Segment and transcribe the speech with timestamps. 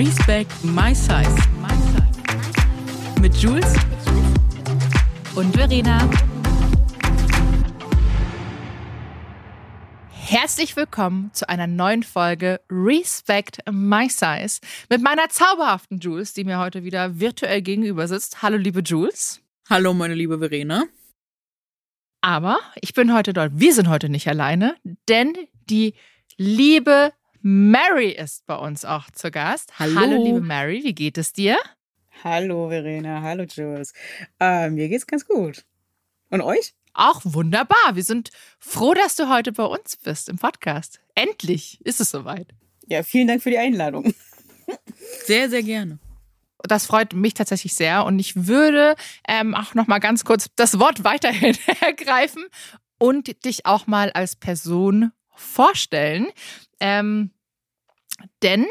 [0.00, 1.36] Respect My Size.
[3.20, 3.74] Mit Jules
[5.34, 6.08] und Verena.
[10.10, 16.58] Herzlich willkommen zu einer neuen Folge Respect My Size mit meiner zauberhaften Jules, die mir
[16.58, 18.40] heute wieder virtuell gegenüber sitzt.
[18.40, 19.42] Hallo, liebe Jules.
[19.68, 20.84] Hallo, meine liebe Verena.
[22.22, 23.52] Aber ich bin heute dort.
[23.56, 24.76] Wir sind heute nicht alleine,
[25.10, 25.34] denn
[25.68, 25.92] die
[26.38, 27.12] liebe
[27.42, 29.78] Mary ist bei uns auch zu Gast.
[29.78, 29.98] Hallo.
[29.98, 31.56] Hallo, liebe Mary, wie geht es dir?
[32.22, 33.94] Hallo Verena, hallo Jules.
[34.38, 35.64] Äh, mir geht's ganz gut.
[36.28, 36.74] Und euch?
[36.92, 37.94] Auch wunderbar.
[37.94, 41.00] Wir sind froh, dass du heute bei uns bist im Podcast.
[41.14, 42.48] Endlich ist es soweit.
[42.88, 44.12] Ja, vielen Dank für die Einladung.
[45.24, 45.98] Sehr, sehr gerne.
[46.62, 50.78] Das freut mich tatsächlich sehr und ich würde ähm, auch noch mal ganz kurz das
[50.78, 52.44] Wort weiterhin ergreifen
[52.98, 56.28] und dich auch mal als Person vorstellen.
[56.80, 57.30] Ähm,
[58.42, 58.66] denn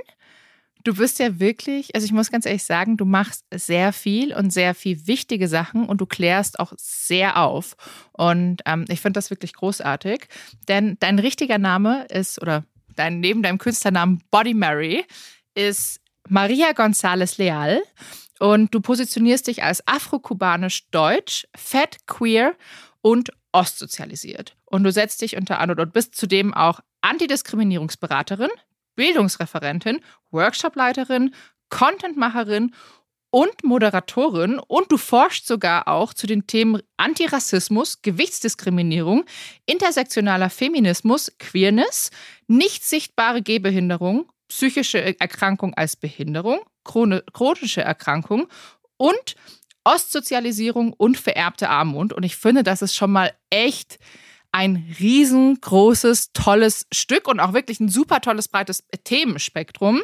[0.83, 4.51] du bist ja wirklich, also ich muss ganz ehrlich sagen, du machst sehr viel und
[4.51, 7.75] sehr viel wichtige Sachen und du klärst auch sehr auf.
[8.13, 10.27] Und ähm, ich finde das wirklich großartig,
[10.67, 12.63] denn dein richtiger Name ist, oder
[12.95, 15.05] dein, neben deinem Künstlernamen Body Mary,
[15.55, 17.81] ist Maria González Leal.
[18.39, 22.55] Und du positionierst dich als afro-kubanisch-deutsch, fett, queer
[23.01, 24.55] und ostsozialisiert.
[24.65, 28.49] Und du setzt dich unter anderem und bist zudem auch Antidiskriminierungsberaterin,
[28.95, 31.33] Bildungsreferentin, Workshopleiterin,
[31.69, 32.73] Contentmacherin
[33.31, 39.25] und Moderatorin und du forschst sogar auch zu den Themen Antirassismus, Gewichtsdiskriminierung,
[39.65, 42.09] intersektionaler Feminismus, Queerness,
[42.47, 48.47] nicht sichtbare Gehbehinderung, psychische Erkrankung als Behinderung, chronische Erkrankung
[48.97, 49.35] und
[49.83, 52.13] Ostsozialisierung und vererbte Armut.
[52.13, 53.99] Und ich finde, das ist schon mal echt
[54.51, 60.01] ein riesengroßes, tolles Stück und auch wirklich ein super tolles, breites Themenspektrum.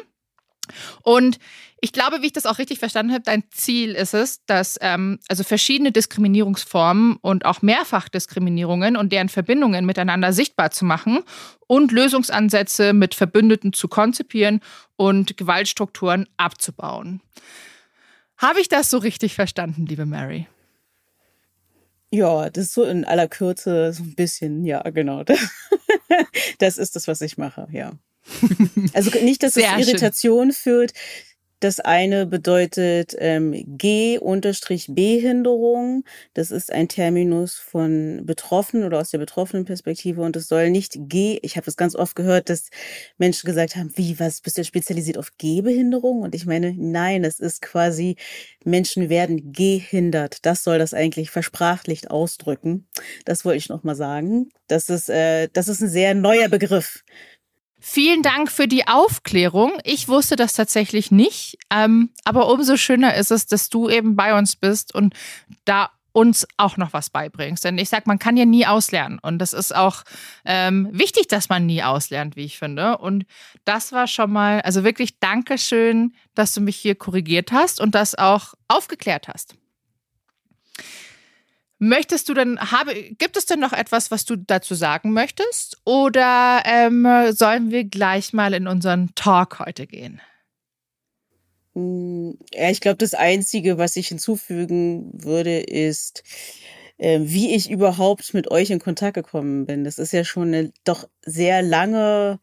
[1.02, 1.38] Und
[1.80, 5.20] ich glaube, wie ich das auch richtig verstanden habe, dein Ziel ist es, dass ähm,
[5.28, 11.20] also verschiedene Diskriminierungsformen und auch Mehrfachdiskriminierungen und deren Verbindungen miteinander sichtbar zu machen
[11.66, 14.60] und Lösungsansätze mit Verbündeten zu konzipieren
[14.96, 17.20] und Gewaltstrukturen abzubauen.
[18.38, 20.46] Habe ich das so richtig verstanden, liebe Mary?
[22.10, 25.24] Ja, das ist so in aller Kürze so ein bisschen, ja, genau.
[26.58, 27.92] Das ist das, was ich mache, ja.
[28.92, 30.92] Also nicht, dass es Irritation führt.
[31.60, 36.04] Das eine bedeutet ähm, G-Behinderung.
[36.34, 40.20] Das ist ein Terminus von Betroffenen oder aus der betroffenen Perspektive.
[40.20, 42.68] Und es soll nicht G, ich habe das ganz oft gehört, dass
[43.16, 46.20] Menschen gesagt haben, wie, was, bist du spezialisiert auf Gehbehinderung?
[46.20, 48.16] Und ich meine, nein, es ist quasi,
[48.64, 50.44] Menschen werden gehindert.
[50.44, 52.86] Das soll das eigentlich versprachlicht ausdrücken.
[53.24, 54.50] Das wollte ich noch mal sagen.
[54.66, 57.02] Das ist, äh, das ist ein sehr neuer Begriff
[57.78, 59.72] Vielen Dank für die Aufklärung.
[59.84, 61.58] Ich wusste das tatsächlich nicht.
[61.70, 65.14] Ähm, aber umso schöner ist es, dass du eben bei uns bist und
[65.64, 67.62] da uns auch noch was beibringst.
[67.64, 69.18] Denn ich sag, man kann ja nie auslernen.
[69.18, 70.02] Und das ist auch
[70.46, 72.96] ähm, wichtig, dass man nie auslernt, wie ich finde.
[72.96, 73.26] Und
[73.66, 78.14] das war schon mal, also wirklich Dankeschön, dass du mich hier korrigiert hast und das
[78.14, 79.56] auch aufgeklärt hast.
[81.78, 85.76] Möchtest du denn, habe, gibt es denn noch etwas, was du dazu sagen möchtest?
[85.84, 90.20] Oder ähm, sollen wir gleich mal in unseren Talk heute gehen?
[91.74, 96.22] Hm, ja, ich glaube, das Einzige, was ich hinzufügen würde, ist,
[96.96, 99.84] äh, wie ich überhaupt mit euch in Kontakt gekommen bin.
[99.84, 102.40] Das ist ja schon eine doch sehr lange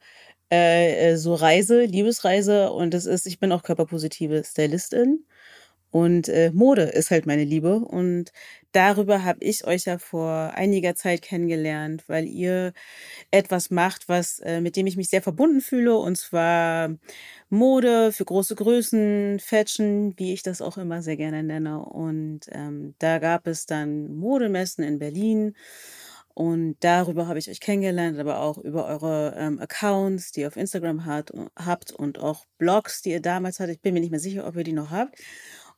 [0.52, 2.72] äh, äh so Reise, Liebesreise.
[2.72, 5.26] Und das ist, ich bin auch körperpositive Stylistin.
[5.90, 7.78] Und äh, Mode ist halt meine Liebe.
[7.80, 8.32] Und
[8.74, 12.74] darüber habe ich euch ja vor einiger Zeit kennengelernt, weil ihr
[13.32, 15.98] etwas macht, was äh, mit dem ich mich sehr verbunden fühle.
[15.98, 16.96] Und zwar
[17.50, 21.80] Mode für große Größen, Fashion, wie ich das auch immer sehr gerne nenne.
[21.80, 25.56] Und ähm, da gab es dann Modemessen in Berlin.
[26.36, 30.58] Und darüber habe ich euch kennengelernt, aber auch über eure ähm, Accounts, die ihr auf
[30.58, 33.76] Instagram hat, habt und auch Blogs, die ihr damals hattet.
[33.76, 35.16] Ich bin mir nicht mehr sicher, ob ihr die noch habt.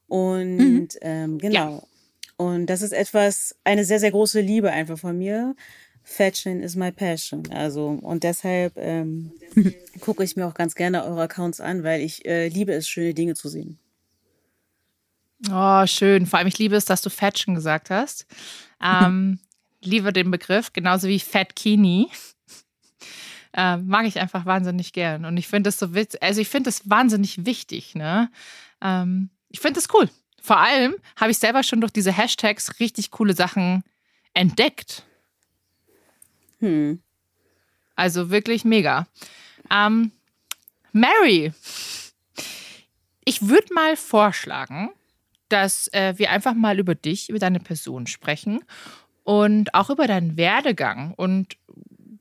[0.08, 0.88] Und mhm.
[1.02, 1.78] ähm, genau.
[1.78, 1.95] Ja.
[2.38, 5.56] Und das ist etwas, eine sehr, sehr große Liebe einfach von mir.
[6.04, 7.44] Fashion is my passion.
[7.52, 9.32] Also, und deshalb ähm,
[10.02, 13.14] gucke ich mir auch ganz gerne eure Accounts an, weil ich äh, liebe es, schöne
[13.14, 13.80] Dinge zu sehen.
[15.52, 16.26] Oh, schön.
[16.26, 18.28] Vor allem, ich liebe es, dass du Fashion gesagt hast.
[18.82, 19.40] Ähm,
[19.82, 22.10] liebe den Begriff, genauso wie Fatkini.
[23.58, 25.24] Äh, mag ich einfach wahnsinnig gern.
[25.24, 28.30] Und ich finde das so witzig, also ich finde das wahnsinnig wichtig, ne?
[28.82, 30.10] Ähm, ich finde das cool.
[30.46, 33.84] Vor allem habe ich selber schon durch diese Hashtags richtig coole Sachen
[34.36, 35.04] entdeckt.
[36.60, 37.02] Hm.
[37.96, 39.08] Also wirklich mega.
[39.72, 40.12] Ähm,
[40.92, 41.52] Mary,
[43.24, 44.92] ich würde mal vorschlagen,
[45.50, 48.64] dass äh, wir einfach mal über dich, über deine Person sprechen
[49.24, 51.16] und auch über deinen Werdegang.
[51.16, 51.58] Und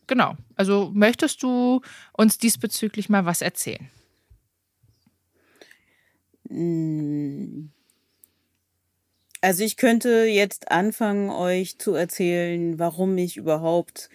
[0.06, 1.82] genau, also möchtest du
[2.14, 3.90] uns diesbezüglich mal was erzählen?
[6.48, 7.66] Mm.
[9.44, 14.08] Also ich könnte jetzt anfangen, euch zu erzählen, warum ich überhaupt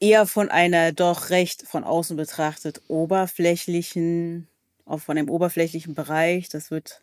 [0.00, 4.48] eher von einer doch recht von außen betrachtet oberflächlichen,
[4.86, 7.02] auch von einem oberflächlichen Bereich, das wird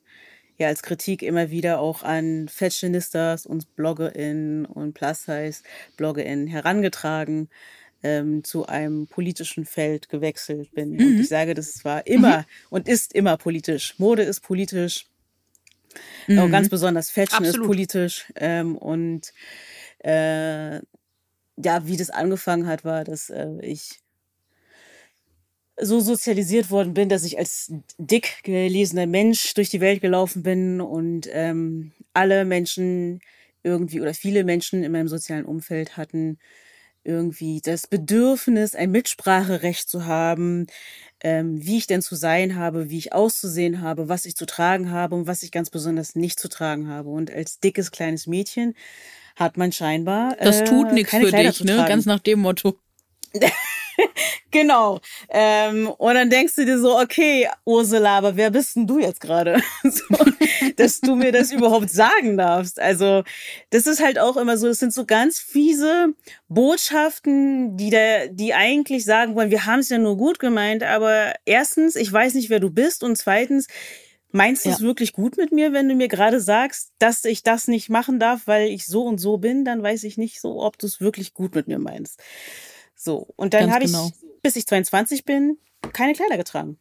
[0.58, 7.50] ja als Kritik immer wieder auch an Fashionistas und BloggerInnen und Plus-Size-BloggerInnen herangetragen,
[8.02, 10.94] ähm, zu einem politischen Feld gewechselt bin.
[10.94, 11.06] Mhm.
[11.06, 12.46] Und ich sage, das war immer mhm.
[12.72, 13.94] und ist immer politisch.
[14.00, 15.06] Mode ist politisch.
[16.28, 16.52] Mhm.
[16.52, 17.66] Ganz besonders Fashion Absolut.
[17.66, 18.32] ist politisch.
[18.36, 19.34] Ähm, und
[20.00, 20.76] äh,
[21.58, 24.00] ja, wie das angefangen hat, war, dass äh, ich
[25.80, 30.80] so sozialisiert worden bin, dass ich als dick gelesener Mensch durch die Welt gelaufen bin
[30.80, 33.22] und ähm, alle Menschen
[33.64, 36.40] irgendwie oder viele Menschen in meinem sozialen Umfeld hatten
[37.04, 40.68] irgendwie das Bedürfnis, ein Mitspracherecht zu haben,
[41.24, 44.92] ähm, wie ich denn zu sein habe, wie ich auszusehen habe, was ich zu tragen
[44.92, 47.10] habe und was ich ganz besonders nicht zu tragen habe.
[47.10, 48.76] Und als dickes kleines Mädchen
[49.36, 50.40] hat man scheinbar.
[50.40, 51.86] Äh, das tut nichts für Kleider dich, ne?
[51.88, 52.78] Ganz nach dem Motto.
[54.52, 55.00] genau.
[55.30, 59.22] Ähm, und dann denkst du dir so, okay, Ursula, aber wer bist denn du jetzt
[59.22, 59.62] gerade?
[59.84, 60.16] so,
[60.78, 62.80] dass du mir das überhaupt sagen darfst.
[62.80, 63.24] Also,
[63.70, 66.14] das ist halt auch immer so, das sind so ganz fiese
[66.50, 71.34] Botschaften, die da, die eigentlich sagen wollen, wir haben es ja nur gut gemeint, aber
[71.46, 73.68] erstens, ich weiß nicht, wer du bist und zweitens,
[74.34, 74.76] Meinst du ja.
[74.76, 78.18] es wirklich gut mit mir, wenn du mir gerade sagst, dass ich das nicht machen
[78.18, 79.66] darf, weil ich so und so bin?
[79.66, 82.22] Dann weiß ich nicht so, ob du es wirklich gut mit mir meinst.
[83.04, 84.08] So, und dann habe genau.
[84.10, 85.58] ich, bis ich 22 bin,
[85.92, 86.78] keine Kleider getragen.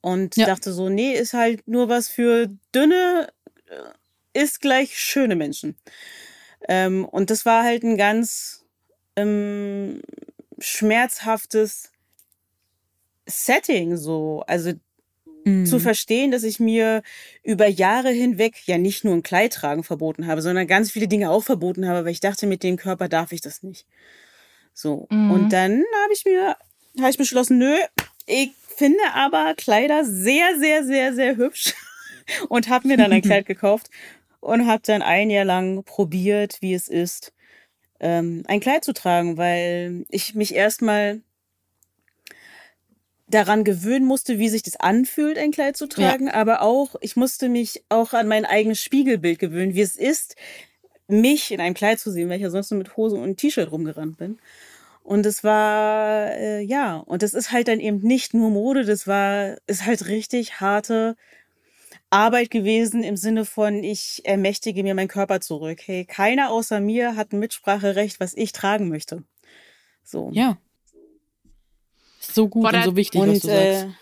[0.00, 0.46] Und ja.
[0.46, 3.28] dachte so, nee, ist halt nur was für dünne,
[3.66, 5.76] äh, ist gleich schöne Menschen.
[6.68, 8.64] Ähm, und das war halt ein ganz
[9.14, 10.02] ähm,
[10.58, 11.92] schmerzhaftes
[13.26, 14.42] Setting so.
[14.48, 14.72] Also
[15.44, 15.66] mhm.
[15.66, 17.04] zu verstehen, dass ich mir
[17.44, 21.30] über Jahre hinweg ja nicht nur ein Kleid tragen verboten habe, sondern ganz viele Dinge
[21.30, 23.86] auch verboten habe, weil ich dachte, mit dem Körper darf ich das nicht.
[24.76, 25.06] So.
[25.10, 25.30] Mhm.
[25.30, 26.56] Und dann habe ich mir,
[26.98, 27.74] habe ich beschlossen, nö,
[28.26, 31.74] ich finde aber Kleider sehr, sehr, sehr, sehr hübsch
[32.48, 33.90] und habe mir dann ein Kleid gekauft
[34.40, 37.32] und habe dann ein Jahr lang probiert, wie es ist,
[38.00, 41.22] ähm, ein Kleid zu tragen, weil ich mich erstmal
[43.28, 46.34] daran gewöhnen musste, wie sich das anfühlt, ein Kleid zu tragen, ja.
[46.34, 50.36] aber auch, ich musste mich auch an mein eigenes Spiegelbild gewöhnen, wie es ist,
[51.08, 53.70] mich in einem Kleid zu sehen, weil ich ja sonst nur mit Hose und T-Shirt
[53.70, 54.38] rumgerannt bin.
[55.06, 59.06] Und es war, äh, ja, und das ist halt dann eben nicht nur Mode, das
[59.06, 61.16] war, ist halt richtig harte
[62.10, 65.78] Arbeit gewesen im Sinne von, ich ermächtige mir meinen Körper zurück.
[65.84, 69.22] Hey, keiner außer mir hat ein Mitspracherecht, was ich tragen möchte.
[70.02, 70.30] So.
[70.32, 70.58] Ja.
[72.18, 73.94] So gut Boah, und so wichtig, und, was du äh, sagst.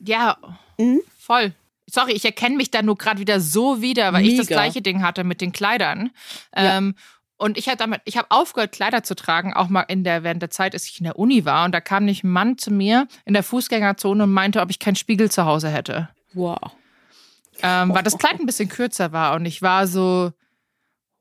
[0.00, 0.38] Ja,
[0.78, 1.02] mhm.
[1.18, 1.52] voll.
[1.84, 4.32] Sorry, ich erkenne mich da nur gerade wieder so wieder, weil Mega.
[4.32, 6.12] ich das gleiche Ding hatte mit den Kleidern.
[6.56, 6.78] Ja.
[6.78, 6.94] Ähm,
[7.38, 10.40] und ich habe damit, ich habe aufgehört, Kleider zu tragen, auch mal in der, während
[10.40, 11.66] der Zeit, als ich in der Uni war.
[11.66, 14.78] Und da kam nicht ein Mann zu mir in der Fußgängerzone und meinte, ob ich
[14.78, 16.08] keinen Spiegel zu Hause hätte.
[16.32, 16.58] Wow.
[17.62, 19.34] Ähm, weil das Kleid ein bisschen kürzer war.
[19.34, 20.32] Und ich war so,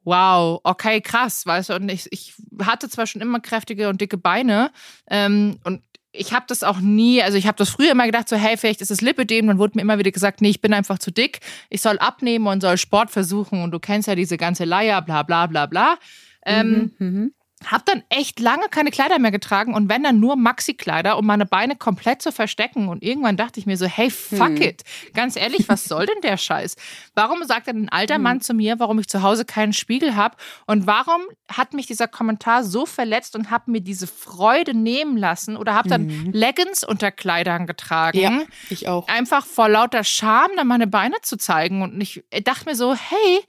[0.05, 1.75] wow, okay, krass, weißt du.
[1.75, 4.71] Und ich, ich hatte zwar schon immer kräftige und dicke Beine.
[5.07, 5.81] Ähm, und
[6.17, 8.81] ich habe das auch nie, also ich habe das früher immer gedacht, so hey, vielleicht
[8.81, 11.39] ist es Lipidem, dann wurde mir immer wieder gesagt, nee, ich bin einfach zu dick,
[11.69, 15.23] ich soll abnehmen und soll Sport versuchen und du kennst ja diese ganze Leier, bla
[15.23, 15.97] bla bla bla.
[16.45, 17.33] Ähm, mhm, mhm.
[17.65, 21.45] Hab dann echt lange keine Kleider mehr getragen und wenn dann nur Maxi-Kleider, um meine
[21.45, 22.89] Beine komplett zu verstecken.
[22.89, 24.61] Und irgendwann dachte ich mir so, hey, fuck hm.
[24.61, 24.83] it.
[25.13, 26.75] Ganz ehrlich, was soll denn der Scheiß?
[27.15, 28.23] Warum sagt denn ein alter hm.
[28.23, 30.35] Mann zu mir, warum ich zu Hause keinen Spiegel habe?
[30.67, 31.21] Und warum
[31.51, 35.89] hat mich dieser Kommentar so verletzt und hat mir diese Freude nehmen lassen oder habe
[35.89, 36.31] dann hm.
[36.33, 38.19] Leggings unter Kleidern getragen?
[38.19, 39.07] Ja, ich auch.
[39.07, 41.81] Einfach vor lauter Scham dann meine Beine zu zeigen.
[41.81, 43.43] Und ich dachte mir so, hey,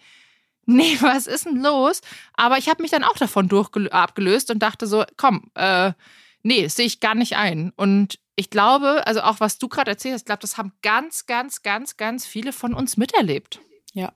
[0.67, 2.01] nee, was ist denn los?
[2.35, 3.51] Aber ich habe mich dann auch davon
[3.91, 5.93] abgelöst und dachte so, komm, äh,
[6.43, 7.73] nee, sehe ich gar nicht ein.
[7.77, 11.27] Und ich glaube, also auch was du gerade erzählt hast, ich glaube, das haben ganz,
[11.27, 13.61] ganz, ganz, ganz viele von uns miterlebt.
[13.95, 14.13] Ja.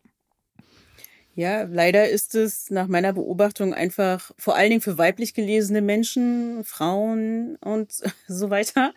[1.35, 6.65] Ja, leider ist es nach meiner Beobachtung einfach vor allen Dingen für weiblich gelesene Menschen,
[6.65, 7.93] Frauen und
[8.29, 8.93] so weiter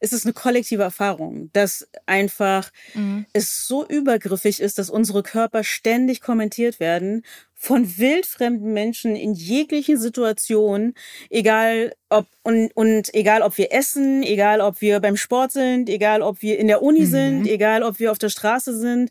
[0.00, 3.26] ist es eine kollektive Erfahrung, dass einfach mhm.
[3.32, 7.24] es so übergriffig ist, dass unsere Körper ständig kommentiert werden
[7.54, 10.94] von wildfremden Menschen in jeglichen Situationen,
[11.28, 16.22] egal ob und, und egal ob wir essen, egal ob wir beim Sport sind, egal
[16.22, 17.06] ob wir in der Uni mhm.
[17.06, 19.10] sind, egal ob wir auf der Straße sind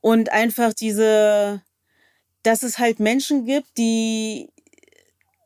[0.00, 1.60] und einfach diese,
[2.42, 4.48] dass es halt Menschen gibt, die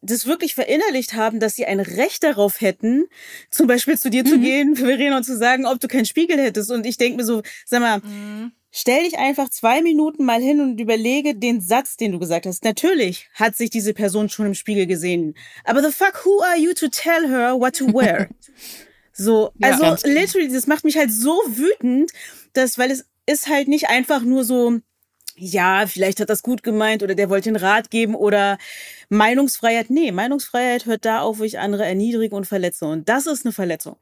[0.03, 3.07] das wirklich verinnerlicht haben, dass sie ein Recht darauf hätten,
[3.51, 4.29] zum Beispiel zu dir mhm.
[4.29, 6.71] zu gehen, Verena, und zu sagen, ob du keinen Spiegel hättest.
[6.71, 8.53] Und ich denke mir so, sag mal, mhm.
[8.71, 12.65] stell dich einfach zwei Minuten mal hin und überlege den Satz, den du gesagt hast.
[12.65, 15.35] Natürlich hat sich diese Person schon im Spiegel gesehen.
[15.65, 18.29] Aber the fuck, who are you to tell her what to wear?
[19.13, 22.13] so, also ja, literally, das macht mich halt so wütend,
[22.53, 24.81] dass, weil es ist halt nicht einfach nur so,
[25.39, 28.59] ja, vielleicht hat das gut gemeint oder der wollte den Rat geben oder
[29.09, 29.91] Meinungsfreiheit.
[29.91, 32.87] Nee, Meinungsfreiheit hört da auf, wo ich andere erniedrige und verletze.
[32.87, 33.97] Und das ist eine Verletzung.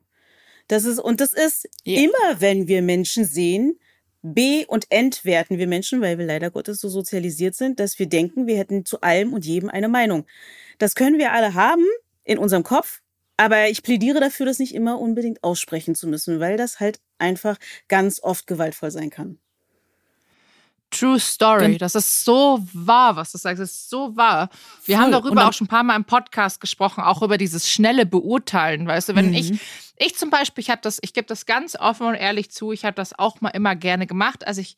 [0.68, 2.02] Das ist, und das ist yeah.
[2.02, 3.78] immer, wenn wir Menschen sehen,
[4.22, 8.46] B- und entwerten wir Menschen, weil wir leider Gottes so sozialisiert sind, dass wir denken,
[8.46, 10.26] wir hätten zu allem und jedem eine Meinung.
[10.78, 11.84] Das können wir alle haben
[12.24, 13.02] in unserem Kopf,
[13.36, 17.56] aber ich plädiere dafür, das nicht immer unbedingt aussprechen zu müssen, weil das halt einfach
[17.86, 19.38] ganz oft gewaltvoll sein kann.
[20.90, 21.78] True Story.
[21.78, 23.60] Das ist so wahr, was du sagst.
[23.60, 24.48] Das ist so wahr.
[24.84, 25.04] Wir Voll.
[25.04, 28.86] haben darüber auch schon ein paar Mal im Podcast gesprochen, auch über dieses schnelle Beurteilen.
[28.86, 29.34] Weißt du, wenn mhm.
[29.34, 29.60] ich,
[29.98, 32.84] ich zum Beispiel, ich habe das, ich gebe das ganz offen und ehrlich zu, ich
[32.84, 34.76] habe das auch mal immer gerne gemacht, als ich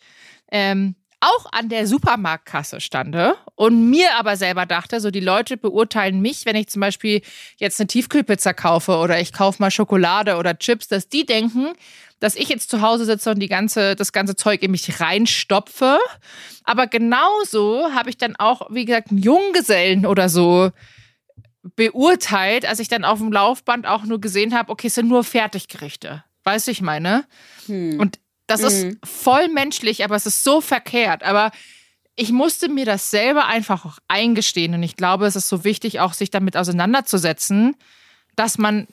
[0.50, 6.20] ähm, auch an der Supermarktkasse stande und mir aber selber dachte, so die Leute beurteilen
[6.20, 7.22] mich, wenn ich zum Beispiel
[7.56, 11.72] jetzt eine Tiefkühlpizza kaufe oder ich kaufe mal Schokolade oder Chips, dass die denken,
[12.20, 15.98] dass ich jetzt zu Hause sitze und die ganze, das ganze Zeug in mich reinstopfe.
[16.64, 20.70] Aber genauso habe ich dann auch, wie gesagt, einen Junggesellen oder so
[21.76, 25.24] beurteilt, als ich dann auf dem Laufband auch nur gesehen habe, okay, es sind nur
[25.24, 26.24] Fertiggerichte.
[26.44, 27.24] Weißt du, ich meine?
[27.66, 28.00] Hm.
[28.00, 28.66] Und das hm.
[28.66, 31.22] ist voll menschlich, aber es ist so verkehrt.
[31.22, 31.50] Aber
[32.16, 34.74] ich musste mir das selber einfach auch eingestehen.
[34.74, 37.76] Und ich glaube, es ist so wichtig, auch sich damit auseinanderzusetzen,
[38.34, 38.88] dass man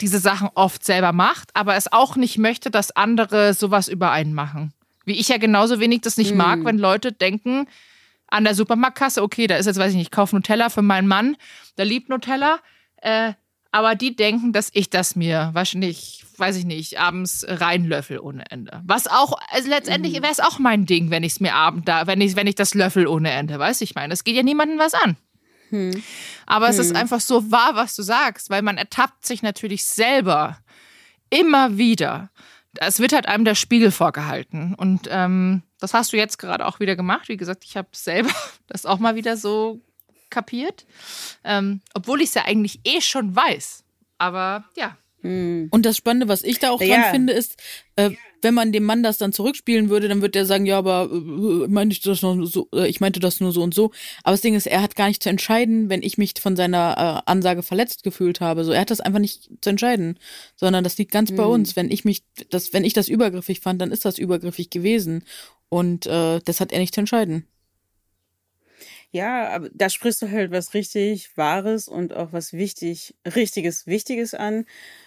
[0.00, 4.34] diese Sachen oft selber macht, aber es auch nicht möchte, dass andere sowas über einen
[4.34, 4.72] machen.
[5.04, 6.36] Wie ich ja genauso wenig das nicht hm.
[6.36, 7.66] mag, wenn Leute denken,
[8.28, 11.06] an der Supermarktkasse, okay, da ist jetzt, weiß ich nicht, ich kaufe Nutella für meinen
[11.06, 11.36] Mann,
[11.76, 12.60] der liebt Nutella,
[12.96, 13.34] äh,
[13.72, 18.82] aber die denken, dass ich das mir wahrscheinlich, weiß ich nicht, abends reinlöffel ohne Ende.
[18.84, 20.22] Was auch, also letztendlich mhm.
[20.22, 22.54] wäre es auch mein Ding, wenn ich es mir abend da, wenn ich, wenn ich
[22.54, 24.12] das löffel ohne Ende, weiß ich meine.
[24.12, 25.16] Es geht ja niemandem was an.
[25.72, 26.02] Hm.
[26.46, 26.72] Aber hm.
[26.72, 26.96] es ist hm.
[26.96, 30.58] einfach so wahr, was du sagst, weil man ertappt sich natürlich selber
[31.30, 32.30] immer wieder.
[32.78, 34.74] Es wird halt einem der Spiegel vorgehalten.
[34.74, 37.28] Und ähm, das hast du jetzt gerade auch wieder gemacht.
[37.28, 38.30] Wie gesagt, ich habe selber
[38.68, 39.80] das auch mal wieder so
[40.30, 40.86] kapiert.
[41.42, 43.84] Ähm, obwohl ich es ja eigentlich eh schon weiß.
[44.18, 45.68] Aber ja, hm.
[45.70, 47.00] Und das Spannende, was ich da auch ja.
[47.00, 47.56] dran finde, ist,
[47.96, 48.10] äh,
[48.42, 51.68] wenn man dem Mann das dann zurückspielen würde, dann wird der sagen, ja, aber äh,
[51.68, 53.92] meinte ich das nur so, äh, ich meinte das nur so und so.
[54.22, 57.22] Aber das Ding ist, er hat gar nicht zu entscheiden, wenn ich mich von seiner
[57.26, 58.64] äh, Ansage verletzt gefühlt habe.
[58.64, 60.18] So, er hat das einfach nicht zu entscheiden,
[60.56, 61.36] sondern das liegt ganz hm.
[61.36, 61.76] bei uns.
[61.76, 65.24] Wenn ich mich, das, wenn ich das übergriffig fand, dann ist das übergriffig gewesen.
[65.68, 67.46] Und äh, das hat er nicht zu entscheiden.
[69.14, 74.32] Ja, aber da sprichst du halt was richtig Wahres und auch was wichtig, Richtiges, Wichtiges
[74.32, 74.64] an,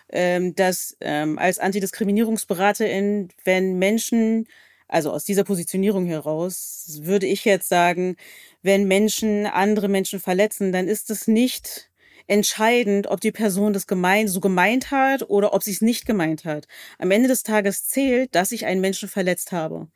[0.10, 4.48] ähm, dass ähm, als Antidiskriminierungsberaterin, wenn Menschen,
[4.88, 8.16] also aus dieser Positionierung heraus, würde ich jetzt sagen,
[8.62, 11.90] wenn Menschen andere Menschen verletzen, dann ist es nicht
[12.28, 16.46] entscheidend, ob die Person das gemeint, so gemeint hat oder ob sie es nicht gemeint
[16.46, 16.68] hat.
[17.00, 19.88] Am Ende des Tages zählt, dass ich einen Menschen verletzt habe.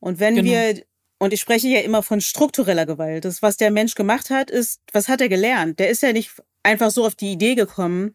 [0.00, 0.50] Und wenn genau.
[0.50, 0.84] wir
[1.24, 3.24] und ich spreche ja immer von struktureller Gewalt.
[3.24, 5.78] Das, was der Mensch gemacht hat, ist, was hat er gelernt?
[5.78, 8.14] Der ist ja nicht einfach so auf die Idee gekommen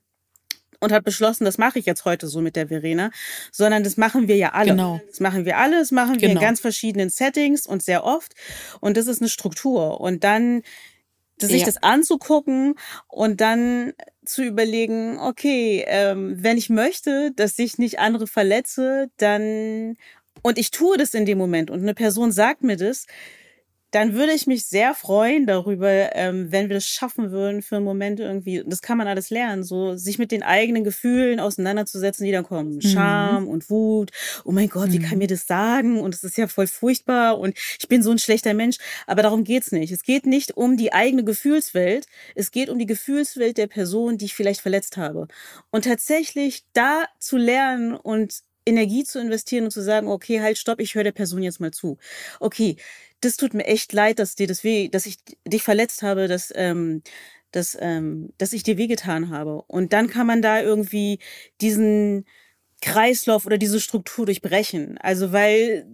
[0.80, 3.10] und hat beschlossen, das mache ich jetzt heute so mit der Verena,
[3.52, 4.72] sondern das machen wir ja alle.
[4.74, 5.02] Genau.
[5.10, 6.40] Das machen wir alle, das machen wir genau.
[6.40, 8.36] in ganz verschiedenen Settings und sehr oft.
[8.80, 10.00] Und das ist eine Struktur.
[10.00, 10.62] Und dann
[11.42, 11.66] sich ja.
[11.66, 12.76] das anzugucken
[13.08, 19.96] und dann zu überlegen, okay, ähm, wenn ich möchte, dass ich nicht andere verletze, dann
[20.42, 23.06] und ich tue das in dem Moment und eine Person sagt mir das,
[23.92, 27.86] dann würde ich mich sehr freuen darüber, ähm, wenn wir das schaffen würden für einen
[27.86, 28.64] Moment irgendwie.
[28.66, 32.76] Das kann man alles lernen, so sich mit den eigenen Gefühlen auseinanderzusetzen, die dann kommen.
[32.76, 32.82] Mhm.
[32.82, 34.12] Scham und Wut.
[34.46, 34.94] Oh mein Gott, mhm.
[34.94, 35.20] wie kann mhm.
[35.20, 36.00] mir das sagen?
[36.00, 38.78] Und es ist ja voll furchtbar und ich bin so ein schlechter Mensch.
[39.08, 39.92] Aber darum geht's nicht.
[39.92, 42.06] Es geht nicht um die eigene Gefühlswelt.
[42.36, 45.28] Es geht um die Gefühlswelt der Person, die ich vielleicht verletzt habe.
[45.72, 50.80] Und tatsächlich da zu lernen und Energie zu investieren und zu sagen, okay, halt, stopp,
[50.80, 51.98] ich höre der Person jetzt mal zu.
[52.40, 52.78] Okay,
[53.22, 56.52] das tut mir echt leid, dass dir das weh, dass ich dich verletzt habe, dass,
[56.56, 57.02] ähm,
[57.52, 59.64] dass, ähm, dass ich dir wehgetan habe.
[59.68, 61.20] Und dann kann man da irgendwie
[61.62, 62.26] diesen
[62.82, 64.98] Kreislauf oder diese Struktur durchbrechen.
[65.00, 65.88] Also weil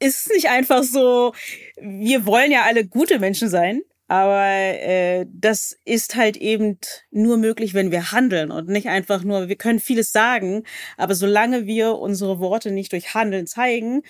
[0.00, 1.32] ist nicht einfach so,
[1.76, 6.78] wir wollen ja alle gute Menschen sein, aber äh, das ist halt eben
[7.10, 10.64] nur möglich, wenn wir handeln und nicht einfach nur, wir können vieles sagen,
[10.96, 14.02] aber solange wir unsere Worte nicht durch Handeln zeigen,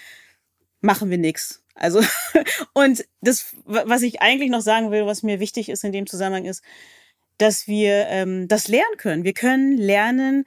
[0.81, 1.65] machen wir nichts.
[1.75, 2.01] Also,
[2.75, 6.45] und das, was ich eigentlich noch sagen will, was mir wichtig ist in dem Zusammenhang,
[6.45, 6.63] ist,
[7.39, 9.25] dass wir ähm, das lernen können.
[9.25, 10.45] Wir können lernen,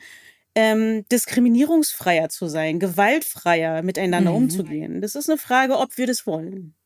[0.56, 4.38] ähm, diskriminierungsfreier zu sein, gewaltfreier miteinander mhm.
[4.38, 5.02] umzugehen.
[5.02, 6.77] Das ist eine Frage, ob wir das wollen.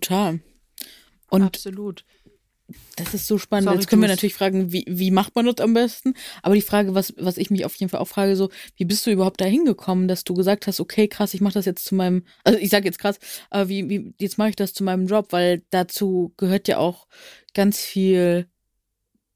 [0.00, 0.40] Total.
[1.30, 2.04] Und Absolut.
[2.96, 3.66] Das ist so spannend.
[3.66, 6.14] Sorry, Jetzt können wir natürlich fragen, wie, wie macht man das am besten?
[6.42, 9.06] Aber die Frage, was, was ich mich auf jeden Fall auch frage, so, wie bist
[9.06, 11.94] du überhaupt dahin gekommen, dass du gesagt hast, okay, krass, ich mache das jetzt zu
[11.94, 13.20] meinem, also ich sage jetzt krass,
[13.52, 17.06] äh, wie, wie, jetzt mache ich das zu meinem Job, weil dazu gehört ja auch
[17.54, 18.48] ganz viel,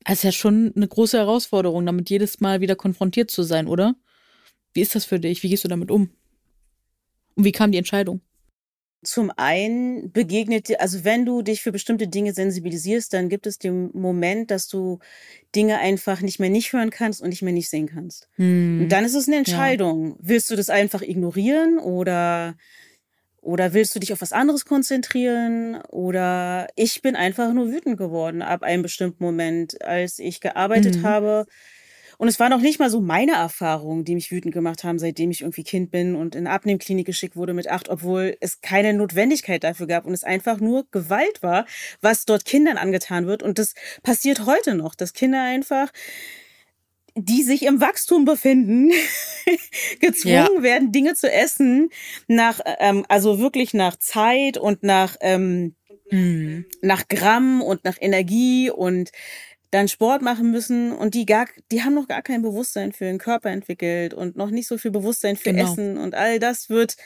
[0.05, 3.95] es ist ja schon eine große Herausforderung, damit jedes Mal wieder konfrontiert zu sein, oder?
[4.73, 5.45] Wie ist das für dich?
[5.45, 6.11] Wie gehst du damit um?
[7.37, 8.23] Und wie kam die Entscheidung?
[9.03, 13.59] Zum einen begegnet dir, also wenn du dich für bestimmte Dinge sensibilisierst, dann gibt es
[13.59, 14.99] den Moment, dass du
[15.55, 18.29] Dinge einfach nicht mehr nicht hören kannst und nicht mehr nicht sehen kannst.
[18.35, 18.83] Hm.
[18.83, 20.11] Und dann ist es eine Entscheidung.
[20.11, 20.17] Ja.
[20.21, 22.57] Willst du das einfach ignorieren oder,
[23.41, 25.81] oder willst du dich auf was anderes konzentrieren?
[25.89, 31.03] Oder ich bin einfach nur wütend geworden ab einem bestimmten Moment, als ich gearbeitet hm.
[31.05, 31.47] habe
[32.21, 35.31] und es war noch nicht mal so meine Erfahrungen, die mich wütend gemacht haben, seitdem
[35.31, 38.93] ich irgendwie Kind bin und in eine Abnehmklinik geschickt wurde mit acht, obwohl es keine
[38.93, 41.65] Notwendigkeit dafür gab und es einfach nur Gewalt war,
[42.03, 43.43] was dort Kindern angetan wird.
[43.43, 43.73] Und das
[44.03, 45.91] passiert heute noch, dass Kinder einfach
[47.15, 48.93] die sich im Wachstum befinden,
[50.01, 50.63] gezwungen ja.
[50.63, 51.89] werden, Dinge zu essen,
[52.29, 55.75] nach, ähm, also wirklich nach Zeit und nach, ähm,
[56.11, 56.67] mhm.
[56.83, 59.11] nach Gramm und nach Energie und
[59.71, 63.19] dann Sport machen müssen und die gar, die haben noch gar kein Bewusstsein für den
[63.19, 65.71] Körper entwickelt und noch nicht so viel Bewusstsein für genau.
[65.71, 66.97] Essen und all das wird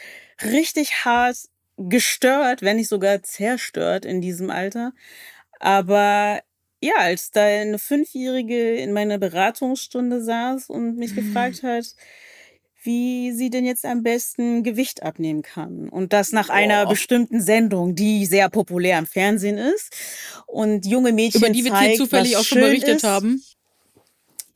[0.42, 1.37] richtig hart
[1.76, 4.92] gestört, wenn nicht sogar zerstört in diesem Alter.
[5.61, 6.40] Aber
[6.80, 11.16] ja, als da eine Fünfjährige in meiner Beratungsstunde saß und mich mhm.
[11.16, 11.84] gefragt hat,
[12.84, 15.88] wie sie denn jetzt am besten Gewicht abnehmen kann.
[15.88, 16.54] Und das nach Boah.
[16.54, 19.90] einer bestimmten Sendung, die sehr populär im Fernsehen ist.
[20.47, 21.40] Und junge Mädchen.
[21.40, 23.04] Über die wir hier zufällig auch schon berichtet ist.
[23.04, 23.42] haben.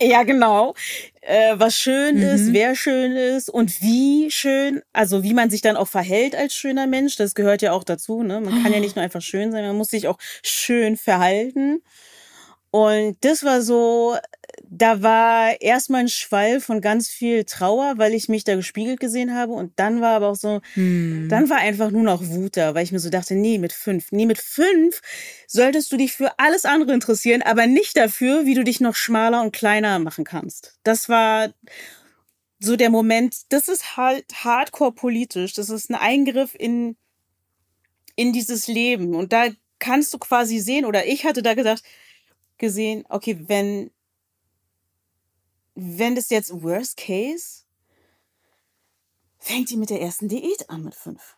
[0.01, 0.75] Ja, genau.
[1.23, 2.23] Äh, was schön mhm.
[2.23, 6.55] ist, wer schön ist und wie schön, also wie man sich dann auch verhält als
[6.55, 8.23] schöner Mensch, das gehört ja auch dazu.
[8.23, 8.41] Ne?
[8.41, 11.83] Man kann ja nicht nur einfach schön sein, man muss sich auch schön verhalten.
[12.71, 14.17] Und das war so,
[14.71, 19.35] da war erstmal ein Schwall von ganz viel Trauer, weil ich mich da gespiegelt gesehen
[19.35, 19.53] habe.
[19.53, 21.29] Und dann war aber auch so, hm.
[21.31, 24.13] dann war einfach nur noch Wut da, weil ich mir so dachte, nee, mit fünf,
[24.13, 25.01] nee, mit fünf
[25.47, 29.43] solltest du dich für alles andere interessieren, aber nicht dafür, wie du dich noch schmaler
[29.43, 30.79] und kleiner machen kannst.
[30.83, 31.53] Das war
[32.61, 35.55] so der Moment, das ist halt hardcore politisch.
[35.55, 36.97] Das ist ein Eingriff in,
[38.17, 39.15] in dieses Leben.
[39.15, 41.83] Und da kannst du quasi sehen, oder ich hatte da gesagt,
[42.59, 43.91] gesehen, okay, wenn,
[45.81, 47.63] wenn das jetzt Worst Case,
[49.39, 51.37] fängt die mit der ersten Diät an mit fünf.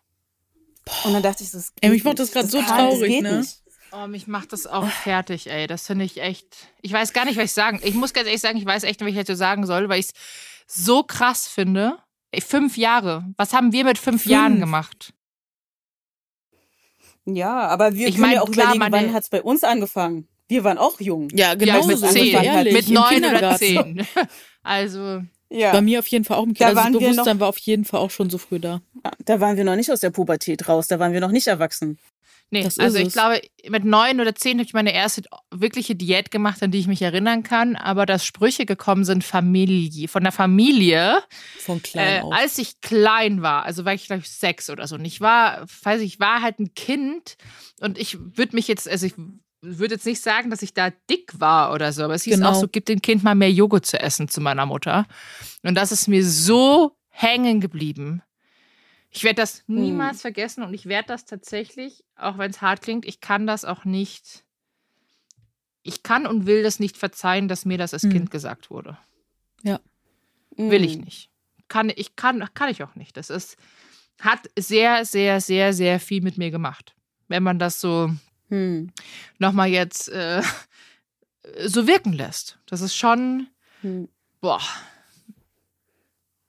[1.05, 3.41] Und dann dachte ich, das geht ey, mich macht das gerade so kann, traurig, ne?
[3.41, 3.63] Nicht.
[3.93, 5.67] Oh, mich macht das auch fertig, ey.
[5.67, 6.69] Das finde ich echt.
[6.81, 7.81] Ich weiß gar nicht, was ich sagen.
[7.83, 10.01] Ich muss ganz ehrlich sagen, ich weiß echt nicht, was ich dazu sagen soll, weil
[10.01, 10.13] ich es
[10.67, 11.99] so krass finde.
[12.31, 13.27] Ey, fünf Jahre.
[13.37, 14.33] Was haben wir mit fünf, fünf.
[14.33, 15.13] Jahren gemacht?
[17.27, 19.65] Ja, aber wir ich können mein, ja auch klar, überlegen, wann hat es bei uns
[19.65, 20.29] angefangen?
[20.51, 21.29] Wir waren auch jung.
[21.33, 21.81] Ja, genau.
[21.81, 24.07] Ja, mit zehn, halt mit neun oder zehn.
[24.63, 25.23] Also.
[25.49, 25.73] Ja.
[25.73, 26.47] Bei mir auf jeden Fall auch.
[26.51, 28.83] Da also das Bewusstsein noch, war auf jeden Fall auch schon so früh da.
[29.25, 30.87] Da waren wir noch nicht aus der Pubertät raus.
[30.87, 31.99] Da waren wir noch nicht erwachsen.
[32.51, 33.13] Nee, also ich es.
[33.13, 36.89] glaube, mit neun oder zehn habe ich meine erste wirkliche Diät gemacht, an die ich
[36.89, 37.75] mich erinnern kann.
[37.77, 41.23] Aber dass Sprüche gekommen sind, Familie, von der Familie.
[41.59, 44.97] Von klein äh, Als ich klein war, also war ich glaube ich sechs oder so.
[44.97, 47.37] Und ich war, weiß ich, war halt ein Kind
[47.81, 49.15] und ich würde mich jetzt, also ich
[49.63, 52.51] würde jetzt nicht sagen, dass ich da dick war oder so, aber es hieß genau.
[52.51, 55.07] auch so, gib dem Kind mal mehr Joghurt zu essen zu meiner Mutter.
[55.63, 58.23] Und das ist mir so hängen geblieben.
[59.11, 59.81] Ich werde das hm.
[59.81, 60.21] niemals hm.
[60.21, 63.85] vergessen und ich werde das tatsächlich, auch wenn es hart klingt, ich kann das auch
[63.85, 64.45] nicht.
[65.83, 68.13] Ich kann und will das nicht verzeihen, dass mir das als hm.
[68.13, 68.99] Kind gesagt wurde.
[69.63, 69.81] Ja.
[70.57, 71.03] Will ich hm.
[71.03, 71.31] nicht.
[71.69, 73.17] Kann ich kann kann ich auch nicht.
[73.17, 73.57] Das ist
[74.21, 76.95] hat sehr sehr sehr sehr viel mit mir gemacht.
[77.29, 78.11] Wenn man das so
[78.51, 78.93] hm.
[79.39, 80.43] nochmal jetzt äh,
[81.67, 82.59] so wirken lässt.
[82.67, 83.49] Das ist schon,
[83.81, 84.09] hm.
[84.41, 84.61] boah.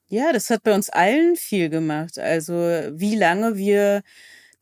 [0.08, 2.18] Ja, das hat bei uns allen viel gemacht.
[2.18, 4.02] Also wie lange wir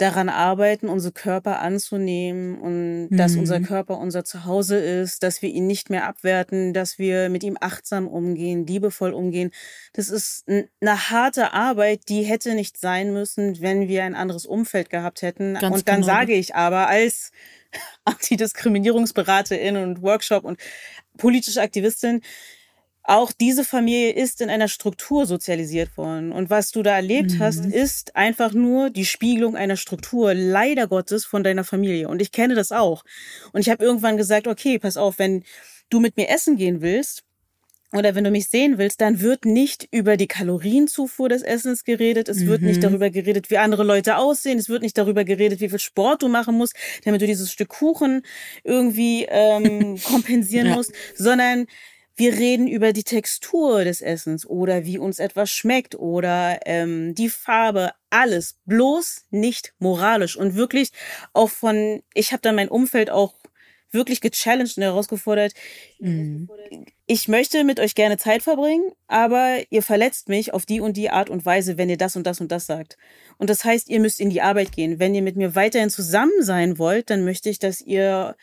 [0.01, 3.17] daran arbeiten, unsere Körper anzunehmen und mhm.
[3.17, 3.65] dass unser mhm.
[3.65, 8.09] Körper unser Zuhause ist, dass wir ihn nicht mehr abwerten, dass wir mit ihm achtsam
[8.09, 9.51] umgehen, liebevoll umgehen.
[9.93, 14.89] Das ist eine harte Arbeit, die hätte nicht sein müssen, wenn wir ein anderes Umfeld
[14.89, 15.55] gehabt hätten.
[15.55, 16.07] Ganz und dann genau.
[16.07, 17.31] sage ich aber als
[18.05, 20.59] Antidiskriminierungsberaterin und Workshop und
[21.19, 22.23] politische Aktivistin,
[23.03, 26.33] auch diese Familie ist in einer Struktur sozialisiert worden.
[26.33, 27.39] Und was du da erlebt mhm.
[27.39, 32.09] hast, ist einfach nur die Spiegelung einer Struktur, leider Gottes, von deiner Familie.
[32.09, 33.05] Und ich kenne das auch.
[33.53, 35.45] Und ich habe irgendwann gesagt, okay, pass auf, wenn
[35.89, 37.25] du mit mir essen gehen willst,
[37.93, 42.29] oder wenn du mich sehen willst, dann wird nicht über die Kalorienzufuhr des Essens geredet.
[42.29, 42.47] Es mhm.
[42.47, 42.83] wird nicht mhm.
[42.83, 44.59] darüber geredet, wie andere Leute aussehen.
[44.59, 47.69] Es wird nicht darüber geredet, wie viel Sport du machen musst, damit du dieses Stück
[47.69, 48.23] Kuchen
[48.63, 50.77] irgendwie ähm, kompensieren ja.
[50.77, 51.67] musst, sondern
[52.21, 57.31] wir reden über die Textur des Essens oder wie uns etwas schmeckt oder ähm, die
[57.31, 60.91] Farbe, alles bloß nicht moralisch und wirklich
[61.33, 63.35] auch von, ich habe dann mein Umfeld auch
[63.91, 65.55] wirklich gechallenged und herausgefordert.
[65.99, 66.49] Mhm.
[67.07, 71.09] Ich möchte mit euch gerne Zeit verbringen, aber ihr verletzt mich auf die und die
[71.09, 72.99] Art und Weise, wenn ihr das und das und das sagt.
[73.39, 74.99] Und das heißt, ihr müsst in die Arbeit gehen.
[74.99, 78.37] Wenn ihr mit mir weiterhin zusammen sein wollt, dann möchte ich, dass ihr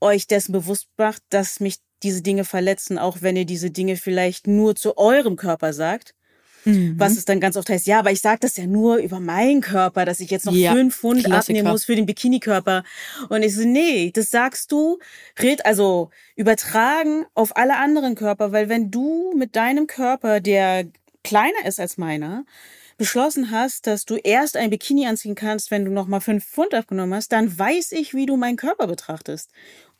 [0.00, 4.46] euch dessen bewusst macht, dass mich diese Dinge verletzen, auch wenn ihr diese Dinge vielleicht
[4.46, 6.14] nur zu eurem Körper sagt.
[6.64, 6.94] Mhm.
[6.96, 9.60] Was es dann ganz oft heißt, ja, aber ich sage das ja nur über meinen
[9.60, 11.58] Körper, dass ich jetzt noch ja, fünf Pfund Klassiker.
[11.58, 12.84] abnehmen muss für den Bikini-Körper.
[13.28, 14.98] Und ich so, nee, das sagst du,
[15.40, 20.86] red, also übertragen auf alle anderen Körper, weil wenn du mit deinem Körper, der
[21.24, 22.44] kleiner ist als meiner,
[22.96, 26.74] beschlossen hast, dass du erst ein Bikini anziehen kannst, wenn du noch mal fünf Pfund
[26.74, 29.50] abgenommen hast, dann weiß ich, wie du meinen Körper betrachtest.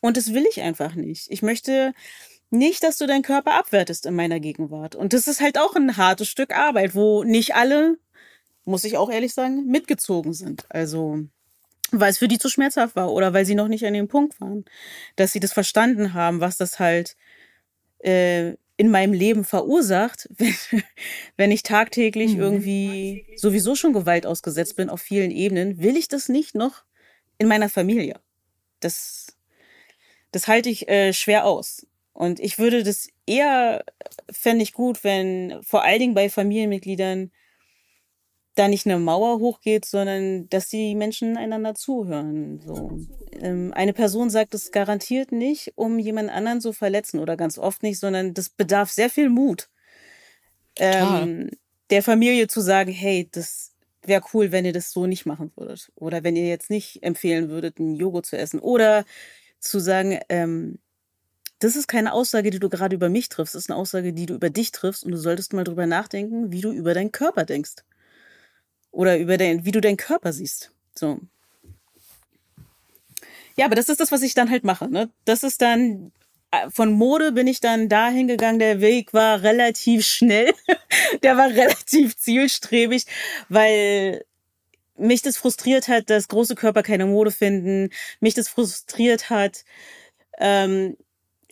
[0.03, 1.31] Und das will ich einfach nicht.
[1.31, 1.93] Ich möchte
[2.49, 4.95] nicht, dass du deinen Körper abwertest in meiner Gegenwart.
[4.95, 7.97] Und das ist halt auch ein hartes Stück Arbeit, wo nicht alle,
[8.65, 10.65] muss ich auch ehrlich sagen, mitgezogen sind.
[10.67, 11.19] Also,
[11.91, 14.41] weil es für die zu schmerzhaft war oder weil sie noch nicht an dem Punkt
[14.41, 14.65] waren,
[15.15, 17.15] dass sie das verstanden haben, was das halt
[17.99, 20.83] äh, in meinem Leben verursacht, wenn,
[21.37, 22.41] wenn ich tagtäglich mhm.
[22.41, 26.83] irgendwie sowieso schon Gewalt ausgesetzt bin auf vielen Ebenen, will ich das nicht noch
[27.37, 28.19] in meiner Familie.
[28.81, 29.32] Das,
[30.33, 31.87] das halte ich äh, schwer aus.
[32.11, 33.83] Und ich würde das eher,
[34.29, 37.31] fände ich gut, wenn vor allen Dingen bei Familienmitgliedern
[38.55, 42.61] da nicht eine Mauer hochgeht, sondern dass die Menschen einander zuhören.
[42.63, 42.99] So.
[43.39, 47.81] Ähm, eine Person sagt es garantiert nicht, um jemand anderen zu verletzen oder ganz oft
[47.81, 49.69] nicht, sondern das bedarf sehr viel Mut.
[50.75, 51.49] Ähm,
[51.89, 53.71] der Familie zu sagen, hey, das
[54.03, 55.91] wäre cool, wenn ihr das so nicht machen würdet.
[55.95, 58.59] Oder wenn ihr jetzt nicht empfehlen würdet, einen Joghurt zu essen.
[58.59, 59.05] Oder
[59.63, 60.79] zu sagen, ähm,
[61.59, 63.55] das ist keine Aussage, die du gerade über mich triffst.
[63.55, 66.51] Das ist eine Aussage, die du über dich triffst und du solltest mal drüber nachdenken,
[66.51, 67.75] wie du über deinen Körper denkst.
[68.91, 70.71] Oder über dein, wie du deinen Körper siehst.
[70.93, 71.19] So.
[73.55, 74.89] Ja, aber das ist das, was ich dann halt mache.
[74.89, 75.09] Ne?
[75.25, 76.11] Das ist dann,
[76.51, 78.59] äh, von Mode bin ich dann dahin gegangen.
[78.59, 80.53] Der Weg war relativ schnell.
[81.23, 83.05] der war relativ zielstrebig,
[83.47, 84.25] weil
[84.97, 87.89] mich das frustriert hat, dass große Körper keine Mode finden.
[88.19, 89.65] Mich das frustriert hat,
[90.39, 90.97] ähm,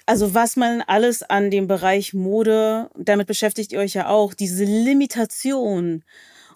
[0.06, 4.63] also was man alles an dem Bereich Mode, damit beschäftigt ihr euch ja auch, diese
[4.63, 6.04] Limitation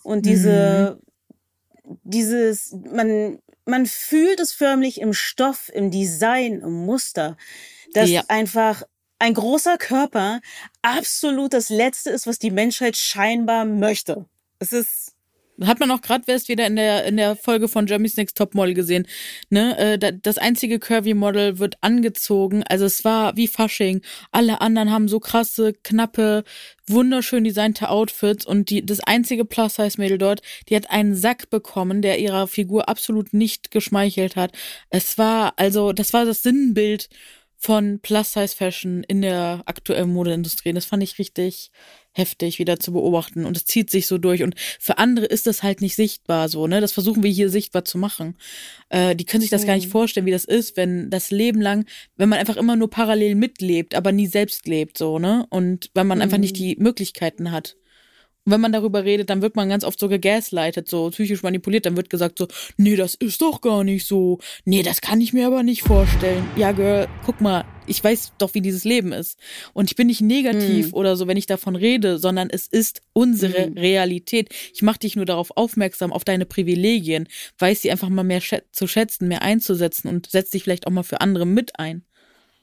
[0.03, 0.99] und diese,
[1.83, 1.97] mhm.
[2.03, 7.37] dieses, man, man fühlt es förmlich im Stoff, im Design, im Muster,
[7.93, 8.23] dass ja.
[8.27, 8.83] einfach
[9.19, 10.41] ein großer Körper
[10.81, 14.25] absolut das Letzte ist, was die Menschheit scheinbar möchte.
[14.59, 15.14] Es ist
[15.61, 18.55] hat man auch gerade erst wieder in der, in der Folge von Jeremy's Next Top
[18.55, 19.07] Model gesehen.
[19.49, 19.77] Ne?
[19.77, 22.63] Äh, das einzige Curvy-Model wird angezogen.
[22.63, 24.01] Also es war wie Fasching.
[24.31, 26.43] Alle anderen haben so krasse, knappe,
[26.87, 32.19] wunderschön designte Outfits und die, das einzige Plus-Size-Mädel dort, die hat einen Sack bekommen, der
[32.19, 34.51] ihrer Figur absolut nicht geschmeichelt hat.
[34.89, 37.09] Es war, also, das war das Sinnbild
[37.57, 40.73] von Plus-Size-Fashion in der aktuellen Modeindustrie.
[40.73, 41.71] Das fand ich richtig,
[42.15, 45.63] heftig wieder zu beobachten und es zieht sich so durch und für andere ist das
[45.63, 46.81] halt nicht sichtbar so, ne?
[46.81, 48.35] Das versuchen wir hier sichtbar zu machen.
[48.89, 49.67] Äh, die können sich das mhm.
[49.67, 49.91] gar nicht mhm.
[49.91, 53.95] vorstellen, wie das ist, wenn das Leben lang, wenn man einfach immer nur parallel mitlebt,
[53.95, 55.45] aber nie selbst lebt, so, ne?
[55.49, 56.23] Und wenn man mhm.
[56.23, 56.59] einfach nicht mhm.
[56.59, 57.75] die Möglichkeiten hat.
[58.45, 61.87] Wenn man darüber redet, dann wird man ganz oft so gegaslightet, so psychisch manipuliert.
[61.87, 64.37] Dann wird gesagt so, nee, das ist doch gar nicht so.
[64.65, 66.47] Nee, das kann ich mir aber nicht vorstellen.
[66.55, 69.39] Ja, Girl, guck mal, ich weiß doch, wie dieses Leben ist.
[69.73, 70.93] Und ich bin nicht negativ hm.
[70.93, 73.73] oder so, wenn ich davon rede, sondern es ist unsere hm.
[73.73, 74.49] Realität.
[74.73, 77.27] Ich mache dich nur darauf aufmerksam, auf deine Privilegien.
[77.57, 80.91] Weiß sie einfach mal mehr schä zu schätzen, mehr einzusetzen und setz dich vielleicht auch
[80.91, 82.05] mal für andere mit ein.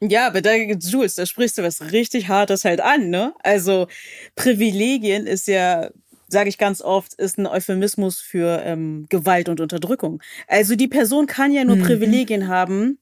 [0.01, 3.33] Ja, aber da, Jules, da sprichst du was richtig Hartes halt an, ne?
[3.41, 3.87] Also
[4.35, 5.89] Privilegien ist ja
[6.33, 10.21] sage ich ganz oft, ist ein Euphemismus für ähm, Gewalt und Unterdrückung.
[10.47, 11.83] Also die Person kann ja nur mhm.
[11.83, 12.97] Privilegien haben,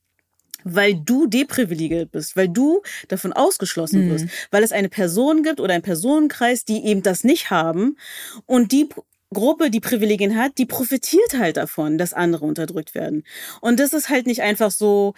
[0.64, 4.30] weil du deprivilegiert bist, weil du davon ausgeschlossen wirst, mhm.
[4.52, 7.98] weil es eine Person gibt oder ein Personenkreis, die eben das nicht haben
[8.46, 8.90] und die
[9.34, 13.24] Gruppe, die Privilegien hat, die profitiert halt davon, dass andere unterdrückt werden.
[13.62, 15.14] Und das ist halt nicht einfach so,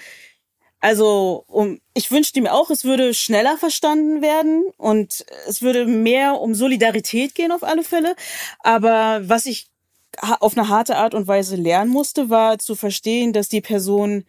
[0.84, 6.42] also um, ich wünschte mir auch, es würde schneller verstanden werden und es würde mehr
[6.42, 8.18] um Solidarität gehen auf alle Fälle.
[8.60, 9.68] Aber was ich
[10.20, 14.26] auf eine harte Art und Weise lernen musste, war zu verstehen, dass die Person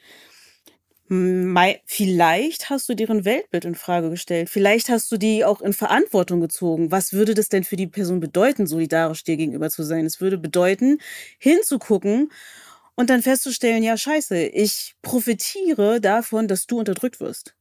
[1.87, 4.49] Vielleicht hast du deren Weltbild in Frage gestellt.
[4.49, 6.91] Vielleicht hast du die auch in Verantwortung gezogen.
[6.91, 10.07] Was würde das denn für die Person bedeuten, solidarisch dir gegenüber zu sein?
[10.07, 10.99] Es würde bedeuten,
[11.39, 12.31] hinzugucken
[12.97, 17.55] und dann festzustellen, ja, scheiße, ich profitiere davon, dass du unterdrückt wirst.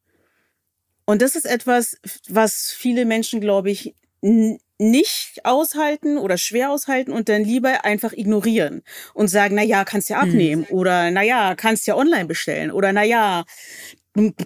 [1.06, 1.98] Und das ist etwas,
[2.30, 3.96] was viele Menschen, glaube ich,
[4.80, 10.10] nicht aushalten oder schwer aushalten und dann lieber einfach ignorieren und sagen, na ja, kannst
[10.10, 10.76] ja abnehmen hm.
[10.76, 13.44] oder na ja, kannst ja online bestellen oder na ja,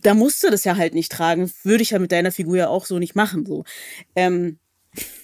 [0.02, 2.67] da musst du das ja halt nicht tragen, würde ich ja mit deiner Figur ja
[2.69, 3.63] auch so nicht machen so.
[4.15, 4.60] Ähm,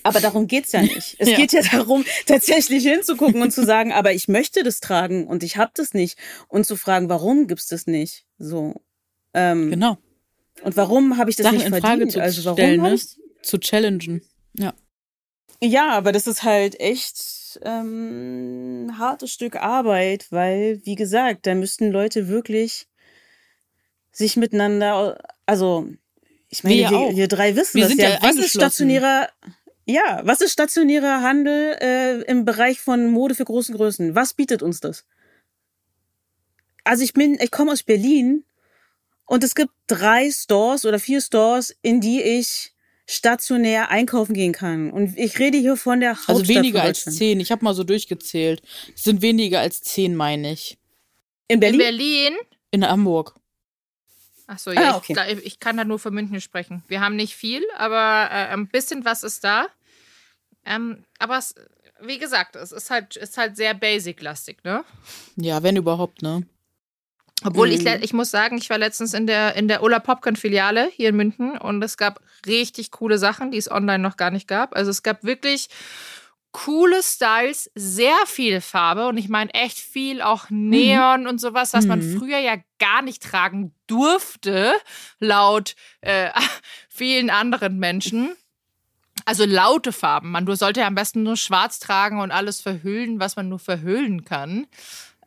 [0.03, 1.15] aber darum geht's ja nicht.
[1.17, 1.35] Es ja.
[1.37, 5.57] geht ja darum, tatsächlich hinzugucken und zu sagen, aber ich möchte das tragen und ich
[5.57, 6.17] habe das nicht.
[6.47, 8.25] Und zu fragen, warum gibt's das nicht?
[8.37, 8.81] So.
[9.33, 9.97] Ähm, genau.
[10.61, 12.11] Und warum habe ich das Sachen nicht in Frage verdient?
[12.11, 12.99] Zu also warum stellen, ne?
[13.41, 14.21] Zu challengen.
[14.57, 14.73] Ja.
[15.61, 21.55] Ja, aber das ist halt echt ähm, ein hartes Stück Arbeit, weil, wie gesagt, da
[21.55, 22.87] müssten Leute wirklich
[24.11, 25.87] sich miteinander, also
[26.49, 28.17] ich meine, wir, wir, wir drei wissen wir das ja.
[28.21, 29.29] Was ist stationärer,
[29.85, 34.15] ja, was ist stationärer Handel äh, im Bereich von Mode für großen Größen?
[34.15, 35.05] Was bietet uns das?
[36.83, 38.43] Also ich bin, ich komme aus Berlin
[39.25, 42.73] und es gibt drei Stores oder vier Stores, in die ich
[43.05, 44.91] stationär einkaufen gehen kann.
[44.91, 47.39] Und ich rede hier von der Hauptstadt Also weniger als zehn.
[47.39, 48.61] Ich habe mal so durchgezählt.
[48.95, 50.77] Es sind weniger als zehn, meine ich.
[51.47, 51.79] In Berlin?
[51.79, 52.33] In Berlin?
[52.71, 53.35] In Hamburg.
[54.53, 55.15] Achso, ja, ah, okay.
[55.31, 56.83] ich, ich, kann da nur für München sprechen.
[56.87, 59.65] Wir haben nicht viel, aber äh, ein bisschen was ist da.
[60.63, 61.55] Ähm, aber es,
[62.01, 64.83] wie gesagt, es ist halt, ist halt sehr basic-lastig, ne?
[65.37, 66.45] Ja, wenn überhaupt, ne?
[67.43, 67.73] Obwohl mhm.
[67.73, 71.09] ich, ich muss sagen, ich war letztens in der, in der Ola Popcorn Filiale hier
[71.09, 74.75] in München und es gab richtig coole Sachen, die es online noch gar nicht gab.
[74.75, 75.67] Also es gab wirklich
[76.53, 81.27] coole Styles, sehr viel Farbe und ich meine echt viel auch Neon mhm.
[81.27, 82.17] und sowas, was man mhm.
[82.17, 84.73] früher ja gar nicht tragen durfte,
[85.19, 86.29] laut äh,
[86.89, 88.35] vielen anderen Menschen.
[89.25, 90.31] Also laute Farben.
[90.31, 94.25] Man sollte ja am besten nur schwarz tragen und alles verhüllen, was man nur verhüllen
[94.25, 94.67] kann.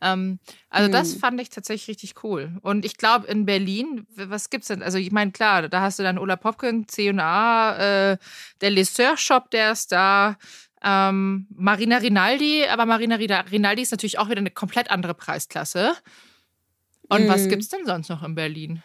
[0.01, 0.91] Ähm, also, mhm.
[0.91, 2.51] das fand ich tatsächlich richtig cool.
[2.61, 4.83] Und ich glaube, in Berlin, was gibt's denn?
[4.83, 8.17] Also, ich meine, klar, da hast du dann Ola Popken, C&A, äh,
[8.61, 10.37] der Lesseur Shop, der ist da.
[10.83, 15.93] Ähm, Marina Rinaldi, aber Marina Rinaldi ist natürlich auch wieder eine komplett andere Preisklasse.
[17.09, 17.29] Und mhm.
[17.29, 18.83] was gibt's denn sonst noch in Berlin?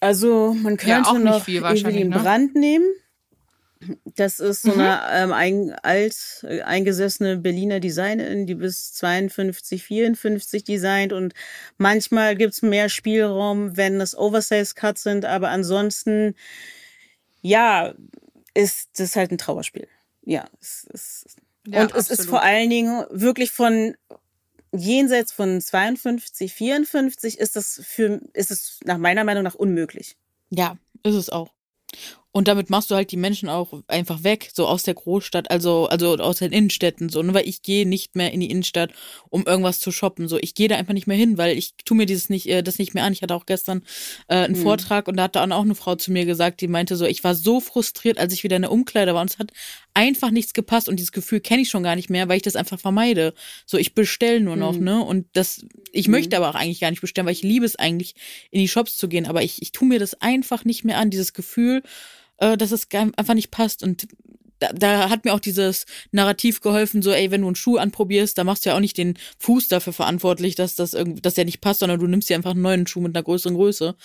[0.00, 2.18] Also man könnte ja, noch viel, Evelyn ne?
[2.18, 2.86] Brand nehmen.
[4.04, 4.80] Das ist so mhm.
[4.80, 11.32] eine ähm, ein, alt äh, eingesessene Berliner Designerin, die bis 52, 54 designt und
[11.78, 16.34] manchmal gibt's mehr Spielraum, wenn es Oversize-Cuts sind, aber ansonsten,
[17.40, 17.94] ja,
[18.54, 19.88] ist das halt ein Trauerspiel.
[20.22, 21.36] Ja, es ist,
[21.66, 23.94] ja und es ist vor allen Dingen wirklich von
[24.72, 30.16] jenseits von 52, 54 ist das für, ist es nach meiner Meinung nach unmöglich.
[30.50, 31.52] Ja, ist es auch.
[32.32, 35.86] Und damit machst du halt die Menschen auch einfach weg, so aus der Großstadt, also,
[35.86, 37.34] also aus den Innenstädten, so, ne?
[37.34, 38.92] Weil ich gehe nicht mehr in die Innenstadt,
[39.30, 40.28] um irgendwas zu shoppen.
[40.28, 42.62] So, ich gehe da einfach nicht mehr hin, weil ich tu mir dieses nicht, äh,
[42.62, 43.12] das nicht mehr an.
[43.12, 43.82] Ich hatte auch gestern
[44.28, 44.62] äh, einen hm.
[44.62, 47.24] Vortrag und da hat dann auch eine Frau zu mir gesagt, die meinte so, ich
[47.24, 49.50] war so frustriert, als ich wieder in der Umkleider war und es hat
[49.92, 52.54] einfach nichts gepasst und dieses Gefühl kenne ich schon gar nicht mehr, weil ich das
[52.54, 53.34] einfach vermeide.
[53.66, 54.84] So, ich bestelle nur noch, hm.
[54.84, 55.04] ne?
[55.04, 56.12] Und das, ich hm.
[56.12, 58.14] möchte aber auch eigentlich gar nicht bestellen, weil ich liebe es eigentlich,
[58.52, 61.10] in die Shops zu gehen, aber ich, ich tu mir das einfach nicht mehr an,
[61.10, 61.82] dieses Gefühl,
[62.40, 63.82] äh, dass es einfach nicht passt.
[63.82, 64.08] Und
[64.58, 68.36] da, da hat mir auch dieses Narrativ geholfen, so, ey, wenn du einen Schuh anprobierst,
[68.36, 71.46] da machst du ja auch nicht den Fuß dafür verantwortlich, dass das irgendwie, dass der
[71.46, 73.96] nicht passt, sondern du nimmst dir einfach einen neuen Schuh mit einer größeren Größe.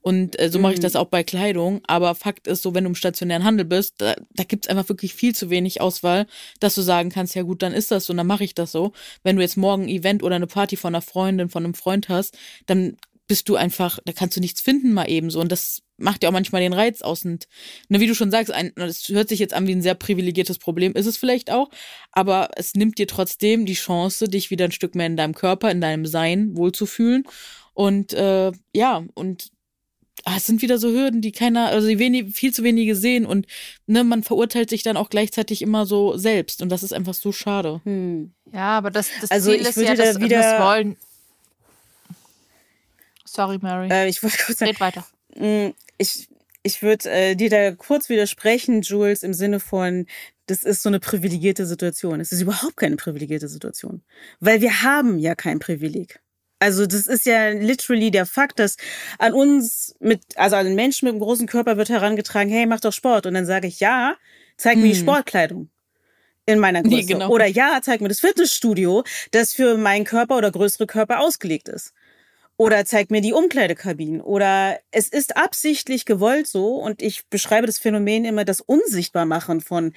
[0.00, 1.00] Und äh, so mache ich das mhm.
[1.00, 1.82] auch bei Kleidung.
[1.86, 5.12] Aber Fakt ist, so wenn du im stationären Handel bist, da, da gibt's einfach wirklich
[5.12, 6.26] viel zu wenig Auswahl,
[6.60, 8.92] dass du sagen kannst, ja gut, dann ist das so, dann mache ich das so.
[9.22, 12.08] Wenn du jetzt morgen ein Event oder eine Party von einer Freundin, von einem Freund
[12.08, 12.96] hast, dann
[13.28, 15.38] bist du einfach, da kannst du nichts finden mal eben so.
[15.40, 17.24] Und das macht ja auch manchmal den Reiz aus.
[17.24, 17.46] Und
[17.88, 20.58] ne, wie du schon sagst, ein, das hört sich jetzt an wie ein sehr privilegiertes
[20.58, 21.70] Problem, ist es vielleicht auch,
[22.10, 25.70] aber es nimmt dir trotzdem die Chance, dich wieder ein Stück mehr in deinem Körper,
[25.70, 27.24] in deinem Sein wohlzufühlen.
[27.74, 29.50] Und äh, ja, und
[30.24, 33.26] ah, es sind wieder so Hürden, die keiner, also die wenig, viel zu wenige sehen
[33.26, 33.46] und
[33.86, 37.30] ne, man verurteilt sich dann auch gleichzeitig immer so selbst und das ist einfach so
[37.30, 37.80] schade.
[37.84, 38.32] Hm.
[38.52, 40.96] Ja, aber das, das also Ziel ist ja, dass da wieder das wollen.
[43.32, 43.88] Sorry, Mary.
[43.90, 45.06] Äh, ich wollte kurz sagen, Red weiter.
[45.36, 46.28] Mm, ich,
[46.62, 50.06] ich würde äh, dir da kurz widersprechen, Jules, im Sinne von,
[50.46, 52.20] das ist so eine privilegierte Situation.
[52.20, 54.02] Es ist überhaupt keine privilegierte Situation,
[54.40, 56.20] weil wir haben ja kein Privileg.
[56.60, 58.76] Also das ist ja literally der Fakt, dass
[59.18, 62.80] an uns mit, also an den Menschen mit einem großen Körper wird herangetragen, hey, mach
[62.80, 63.26] doch Sport.
[63.26, 64.16] Und dann sage ich, ja,
[64.56, 64.82] zeig hm.
[64.82, 65.02] mir die hm.
[65.02, 65.70] Sportkleidung
[66.46, 66.96] in meiner Größe.
[66.96, 67.28] Nee, genau.
[67.28, 71.92] Oder ja, zeig mir das Fitnessstudio, das für meinen Körper oder größere Körper ausgelegt ist.
[72.58, 74.20] Oder zeig mir die Umkleidekabinen.
[74.20, 76.74] Oder es ist absichtlich gewollt so.
[76.74, 79.92] Und ich beschreibe das Phänomen immer das Unsichtbarmachen von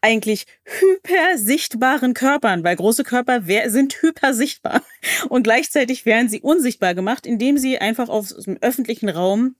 [0.00, 4.82] eigentlich hypersichtbaren Körpern, weil große Körper sind hypersichtbar.
[5.28, 9.54] Und gleichzeitig werden sie unsichtbar gemacht, indem sie einfach aus dem öffentlichen Raum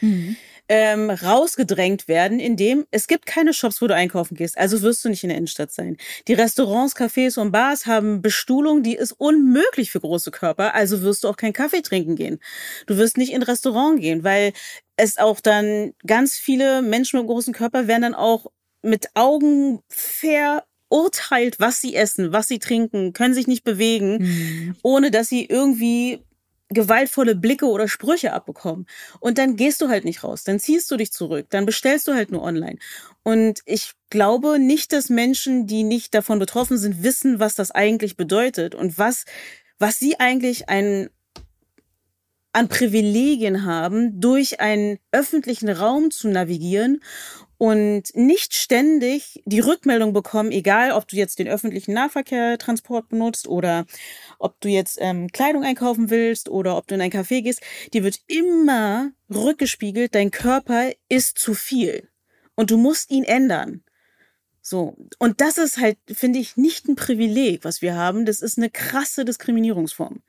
[0.00, 0.36] mhm
[0.68, 4.58] ähm, rausgedrängt werden, indem es gibt keine Shops, wo du einkaufen gehst.
[4.58, 5.96] Also wirst du nicht in der Innenstadt sein.
[6.28, 10.74] Die Restaurants, Cafés und Bars haben Bestuhlung, die ist unmöglich für große Körper.
[10.74, 12.40] Also wirst du auch keinen Kaffee trinken gehen.
[12.86, 14.52] Du wirst nicht in ein Restaurant gehen, weil
[14.96, 18.46] es auch dann ganz viele Menschen mit großen Körper werden dann auch
[18.82, 24.76] mit Augen verurteilt, was sie essen, was sie trinken, können sich nicht bewegen, mhm.
[24.82, 26.20] ohne dass sie irgendwie
[26.68, 28.86] gewaltvolle Blicke oder Sprüche abbekommen.
[29.20, 32.14] Und dann gehst du halt nicht raus, dann ziehst du dich zurück, dann bestellst du
[32.14, 32.78] halt nur online.
[33.22, 38.16] Und ich glaube nicht, dass Menschen, die nicht davon betroffen sind, wissen, was das eigentlich
[38.16, 39.24] bedeutet und was,
[39.78, 41.08] was sie eigentlich ein,
[42.52, 47.00] an Privilegien haben, durch einen öffentlichen Raum zu navigieren
[47.58, 53.86] und nicht ständig die Rückmeldung bekommen, egal ob du jetzt den öffentlichen Nahverkehrtransport benutzt oder
[54.38, 57.60] ob du jetzt ähm, Kleidung einkaufen willst oder ob du in ein Café gehst,
[57.92, 62.08] die wird immer rückgespiegelt, dein Körper ist zu viel
[62.54, 63.82] und du musst ihn ändern.
[64.62, 64.96] So.
[65.20, 68.26] Und das ist halt, finde ich, nicht ein Privileg, was wir haben.
[68.26, 70.22] Das ist eine krasse Diskriminierungsform.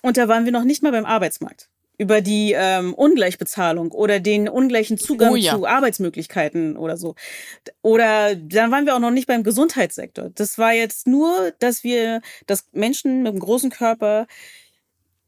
[0.00, 1.68] Und da waren wir noch nicht mal beim Arbeitsmarkt
[2.02, 5.54] über die ähm, Ungleichbezahlung oder den ungleichen Zugang oh, ja.
[5.54, 7.14] zu Arbeitsmöglichkeiten oder so.
[7.80, 10.30] Oder dann waren wir auch noch nicht beim Gesundheitssektor.
[10.34, 14.26] Das war jetzt nur, dass wir, dass Menschen mit einem großen Körper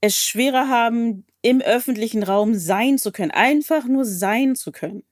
[0.01, 5.05] es schwerer haben, im öffentlichen Raum sein zu können, einfach nur sein zu können.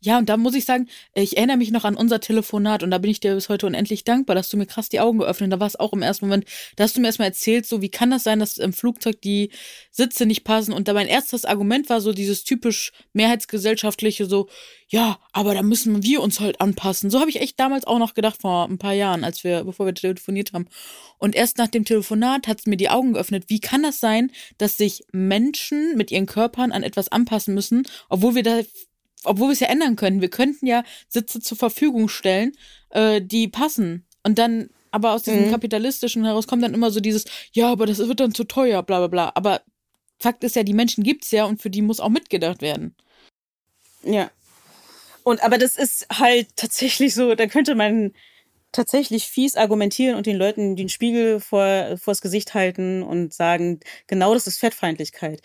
[0.00, 2.98] Ja, und da muss ich sagen, ich erinnere mich noch an unser Telefonat und da
[2.98, 5.52] bin ich dir bis heute unendlich dankbar, dass du mir krass die Augen geöffnet.
[5.52, 6.44] Da war es auch im ersten Moment,
[6.76, 9.50] da hast du mir erstmal erzählt, so wie kann das sein, dass im Flugzeug die
[9.90, 10.72] Sitze nicht passen?
[10.72, 14.48] Und da mein erstes Argument war so dieses typisch mehrheitsgesellschaftliche, so,
[14.88, 17.10] ja, aber da müssen wir uns halt anpassen.
[17.10, 19.86] So habe ich echt damals auch noch gedacht vor ein paar Jahren, als wir, bevor
[19.86, 20.66] wir telefoniert haben.
[21.18, 23.44] Und erst nach dem Telefonat hat es mir die Augen geöffnet.
[23.48, 28.34] Wie kann das sein, dass sich Menschen mit ihren Körpern an etwas anpassen müssen, obwohl
[28.34, 28.60] wir da
[29.24, 30.20] obwohl wir es ja ändern können.
[30.20, 32.52] Wir könnten ja Sitze zur Verfügung stellen,
[32.90, 34.06] äh, die passen.
[34.22, 35.50] Und dann, aber aus diesem mhm.
[35.50, 38.98] kapitalistischen heraus kommt dann immer so dieses, ja, aber das wird dann zu teuer, bla
[38.98, 39.32] bla bla.
[39.34, 39.62] Aber
[40.18, 42.94] Fakt ist ja, die Menschen gibt's ja und für die muss auch mitgedacht werden.
[44.02, 44.30] Ja.
[45.22, 48.12] Und aber das ist halt tatsächlich so, da könnte man
[48.72, 54.34] tatsächlich fies argumentieren und den Leuten den Spiegel vor, vors Gesicht halten und sagen, genau
[54.34, 55.42] das ist Fettfeindlichkeit.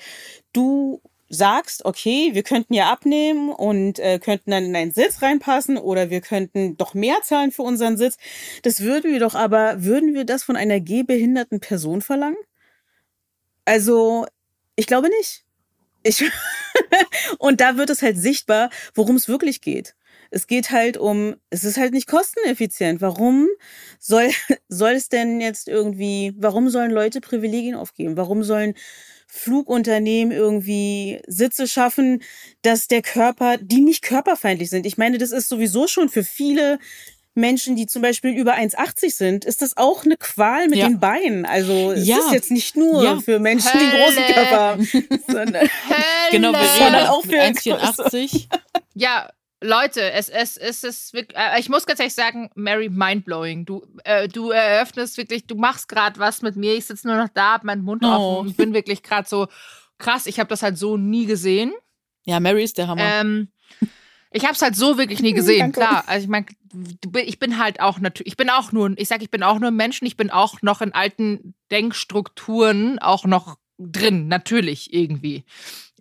[0.54, 5.78] Du sagst, okay, wir könnten ja abnehmen und äh, könnten dann in einen Sitz reinpassen
[5.78, 8.18] oder wir könnten doch mehr zahlen für unseren Sitz.
[8.64, 12.38] Das würden wir doch aber, würden wir das von einer gehbehinderten Person verlangen?
[13.66, 14.28] Also,
[14.76, 15.44] ich glaube nicht.
[16.04, 16.24] Ich
[17.40, 19.96] und da wird es halt sichtbar, worum es wirklich geht.
[20.30, 23.02] Es geht halt um, es ist halt nicht kosteneffizient.
[23.02, 23.48] Warum
[24.00, 24.30] soll,
[24.68, 28.18] soll es denn jetzt irgendwie, warum sollen Leute Privilegien aufgeben?
[28.18, 28.76] Warum sollen
[29.28, 32.22] Flugunternehmen irgendwie Sitze schaffen,
[32.62, 34.86] dass der Körper, die nicht körperfeindlich sind.
[34.86, 36.80] Ich meine, das ist sowieso schon für viele
[37.36, 40.88] Menschen, die zum Beispiel über 1,80 sind, ist das auch eine Qual mit ja.
[40.88, 41.46] den Beinen.
[41.46, 42.18] Also es ja.
[42.18, 43.20] ist jetzt nicht nur ja.
[43.20, 43.84] für Menschen, Hölle.
[43.84, 44.86] die großen Körper haben,
[45.28, 45.70] sondern,
[46.32, 48.48] genau, wir reden auch für 1,84.
[48.94, 49.30] Ja,
[49.66, 53.66] Leute, es, es, es ist wirklich, äh, ich muss ganz ehrlich sagen, Mary, mindblowing.
[53.66, 56.76] Du, äh, du eröffnest wirklich, du machst gerade was mit mir.
[56.76, 58.08] Ich sitze nur noch da, hab meinen Mund oh.
[58.08, 58.50] offen.
[58.50, 59.48] Ich bin wirklich gerade so
[59.98, 60.26] krass.
[60.26, 61.74] Ich habe das halt so nie gesehen.
[62.26, 63.02] Ja, Mary ist der Hammer.
[63.02, 63.50] Ähm,
[64.32, 65.72] ich habe es halt so wirklich nie gesehen.
[65.72, 66.46] Klar, also ich meine,
[67.24, 69.70] ich bin halt auch natürlich, ich bin auch nur, ich sage, ich bin auch nur
[69.70, 70.02] ein Mensch.
[70.02, 75.46] Ich bin auch noch in alten Denkstrukturen auch noch drin, natürlich irgendwie.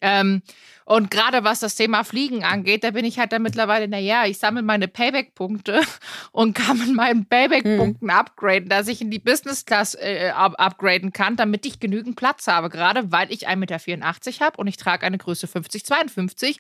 [0.00, 0.42] Ähm,
[0.84, 4.38] Und gerade was das Thema Fliegen angeht, da bin ich halt dann mittlerweile, naja, ich
[4.38, 5.80] sammle meine Payback-Punkte
[6.32, 8.16] und kann mit meinen Payback-Punkten hm.
[8.16, 12.68] upgraden, dass ich in die Business Class äh, upgraden kann, damit ich genügend Platz habe.
[12.68, 16.58] Gerade weil ich 1,84 Meter habe und ich trage eine Größe 50, 52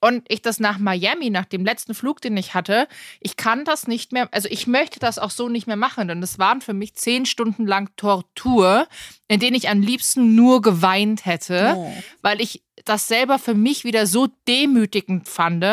[0.00, 2.88] und ich das nach Miami, nach dem letzten Flug, den ich hatte,
[3.20, 6.20] ich kann das nicht mehr, also ich möchte das auch so nicht mehr machen, denn
[6.20, 8.86] das waren für mich zehn Stunden lang Tortur,
[9.26, 11.92] in denen ich am liebsten nur geweint hätte, oh.
[12.22, 15.64] weil ich das selber für mich wieder so demütigend fand.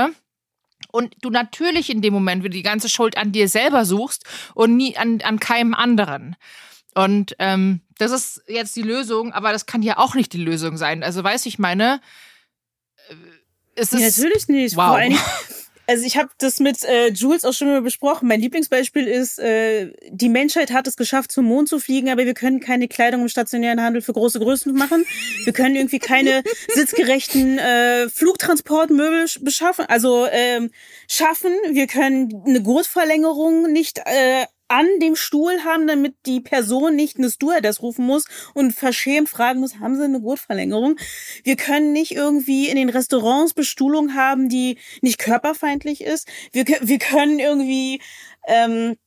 [0.91, 4.77] Und du natürlich in dem Moment wieder die ganze Schuld an dir selber suchst und
[4.77, 6.35] nie an, an keinem anderen.
[6.93, 10.77] Und ähm, das ist jetzt die Lösung, aber das kann ja auch nicht die Lösung
[10.77, 11.03] sein.
[11.03, 11.99] Also weiß ich meine,
[13.75, 14.75] es ist, Natürlich nicht.
[14.75, 14.99] Wow.
[15.87, 18.27] also ich habe das mit äh, Jules auch schon mal besprochen.
[18.27, 22.33] Mein Lieblingsbeispiel ist, äh, die Menschheit hat es geschafft, zum Mond zu fliegen, aber wir
[22.33, 25.05] können keine Kleidung im stationären Handel für große Größen machen.
[25.43, 30.71] Wir können irgendwie keine sitzgerechten äh, Flugtransportmöbel beschaffen, also ähm,
[31.07, 31.51] schaffen.
[31.71, 37.29] Wir können eine Gurtverlängerung nicht äh, an dem Stuhl haben, damit die Person nicht eine
[37.29, 40.97] Stewardess rufen muss und verschämt fragen muss, haben sie eine Gurtverlängerung?
[41.43, 46.27] Wir können nicht irgendwie in den Restaurants Bestuhlung haben, die nicht körperfeindlich ist.
[46.51, 48.01] Wir, wir können irgendwie,
[48.47, 48.97] ähm,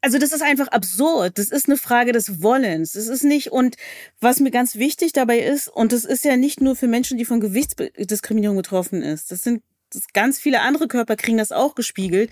[0.00, 1.38] also das ist einfach absurd.
[1.38, 2.92] Das ist eine Frage des Wollens.
[2.92, 3.76] Das ist nicht, und
[4.20, 7.26] was mir ganz wichtig dabei ist, und das ist ja nicht nur für Menschen, die
[7.26, 9.30] von Gewichtsdiskriminierung betroffen ist.
[9.30, 9.62] Das sind
[9.92, 12.30] das ganz viele andere Körper kriegen das auch gespiegelt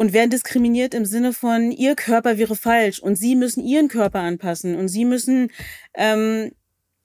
[0.00, 4.20] und werden diskriminiert im Sinne von, ihr Körper wäre falsch und sie müssen ihren Körper
[4.20, 5.50] anpassen und sie müssen
[5.92, 6.52] ähm,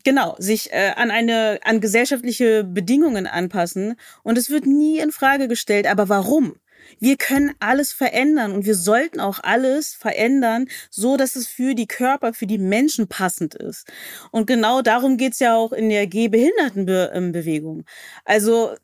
[0.05, 5.49] genau sich äh, an eine an gesellschaftliche Bedingungen anpassen und es wird nie in Frage
[5.49, 5.87] gestellt.
[5.87, 6.55] Aber warum?
[6.97, 11.87] Wir können alles verändern und wir sollten auch alles verändern, so dass es für die
[11.87, 13.91] Körper, für die Menschen passend ist.
[14.31, 17.83] Und genau darum geht's ja auch in der Gehbehindertenbewegung.
[18.23, 18.75] Also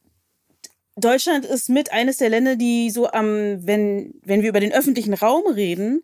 [0.96, 5.14] Deutschland ist mit eines der Länder, die so am, wenn, wenn wir über den öffentlichen
[5.14, 6.04] Raum reden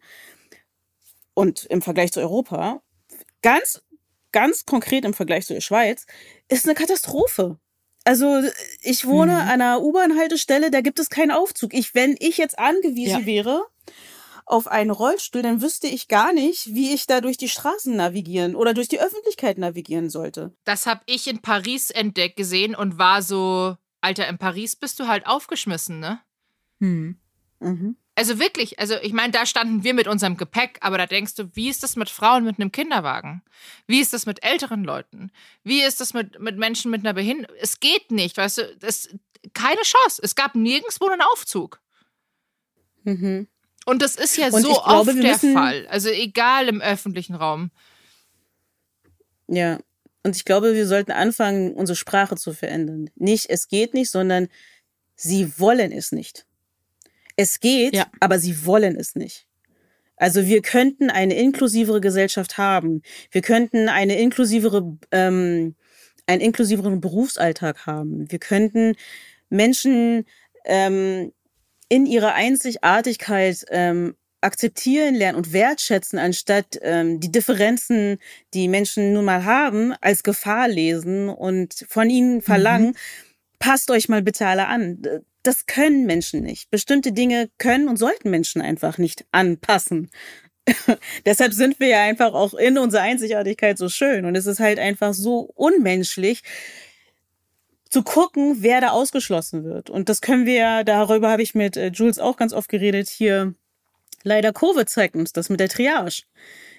[1.33, 2.81] und im Vergleich zu Europa,
[3.41, 3.81] ganz,
[4.31, 6.05] ganz konkret im Vergleich zu der Schweiz,
[6.47, 7.57] ist eine Katastrophe.
[8.05, 8.41] Also
[8.81, 9.39] ich wohne mhm.
[9.39, 11.73] an einer U-Bahn-Haltestelle, da gibt es keinen Aufzug.
[11.73, 13.25] Ich, wenn ich jetzt angewiesen ja.
[13.25, 13.65] wäre
[14.45, 18.55] auf einen Rollstuhl, dann wüsste ich gar nicht, wie ich da durch die Straßen navigieren
[18.55, 20.53] oder durch die Öffentlichkeit navigieren sollte.
[20.63, 23.75] Das habe ich in Paris entdeckt gesehen und war so,
[24.07, 26.21] Alter, in Paris bist du halt aufgeschmissen, ne?
[26.79, 27.19] Hm.
[27.59, 27.97] Mhm.
[28.15, 31.55] Also wirklich, also ich meine, da standen wir mit unserem Gepäck, aber da denkst du,
[31.55, 33.43] wie ist das mit Frauen mit einem Kinderwagen?
[33.85, 35.29] Wie ist das mit älteren Leuten?
[35.63, 37.53] Wie ist das mit, mit Menschen mit einer Behinderung?
[37.59, 39.09] Es geht nicht, weißt du, das,
[39.53, 40.21] keine Chance.
[40.23, 41.81] Es gab nirgendwo einen Aufzug.
[43.03, 43.47] Mhm.
[43.85, 45.85] Und das ist ja Und so glaube, oft der Fall.
[45.87, 47.71] Also egal im öffentlichen Raum.
[49.47, 49.79] Ja,
[50.27, 53.09] und ich glaube, wir sollten anfangen, unsere Sprache zu verändern.
[53.15, 54.49] Nicht, es geht nicht, sondern
[55.15, 56.45] sie wollen es nicht.
[57.37, 58.07] Es geht, ja.
[58.19, 59.47] aber sie wollen es nicht.
[60.17, 63.03] Also wir könnten eine inklusivere Gesellschaft haben.
[63.31, 65.75] Wir könnten eine inklusivere, ähm,
[66.25, 68.29] einen inklusiveren Berufsalltag haben.
[68.29, 68.95] Wir könnten
[69.49, 70.25] Menschen
[70.65, 71.31] ähm,
[71.87, 74.17] in ihrer Einzigartigkeit ähm,
[74.47, 78.17] akzeptieren lernen und wertschätzen, anstatt ähm, die Differenzen,
[78.53, 82.95] die Menschen nun mal haben, als Gefahr lesen und von ihnen verlangen, mhm.
[83.59, 85.01] passt euch mal bitte alle an.
[85.43, 86.69] Das können Menschen nicht.
[86.71, 90.09] Bestimmte Dinge können und sollten Menschen einfach nicht anpassen.
[91.25, 94.25] Deshalb sind wir ja einfach auch in unserer Einzigartigkeit so schön.
[94.25, 96.43] Und es ist halt einfach so unmenschlich,
[97.89, 99.89] zu gucken, wer da ausgeschlossen wird.
[99.89, 103.53] Und das können wir, darüber habe ich mit äh, Jules auch ganz oft geredet, hier
[104.23, 106.23] Leider Covid zeigt uns das mit der Triage.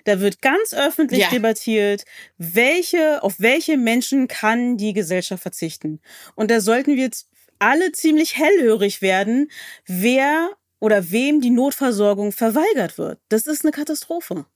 [0.04, 1.30] Da wird ganz öffentlich ja.
[1.30, 2.04] debattiert,
[2.38, 6.00] welche, auf welche Menschen kann die Gesellschaft verzichten.
[6.34, 7.28] Und da sollten wir jetzt
[7.58, 9.50] alle ziemlich hellhörig werden,
[9.86, 13.18] wer oder wem die Notversorgung verweigert wird.
[13.28, 14.46] Das ist eine Katastrophe.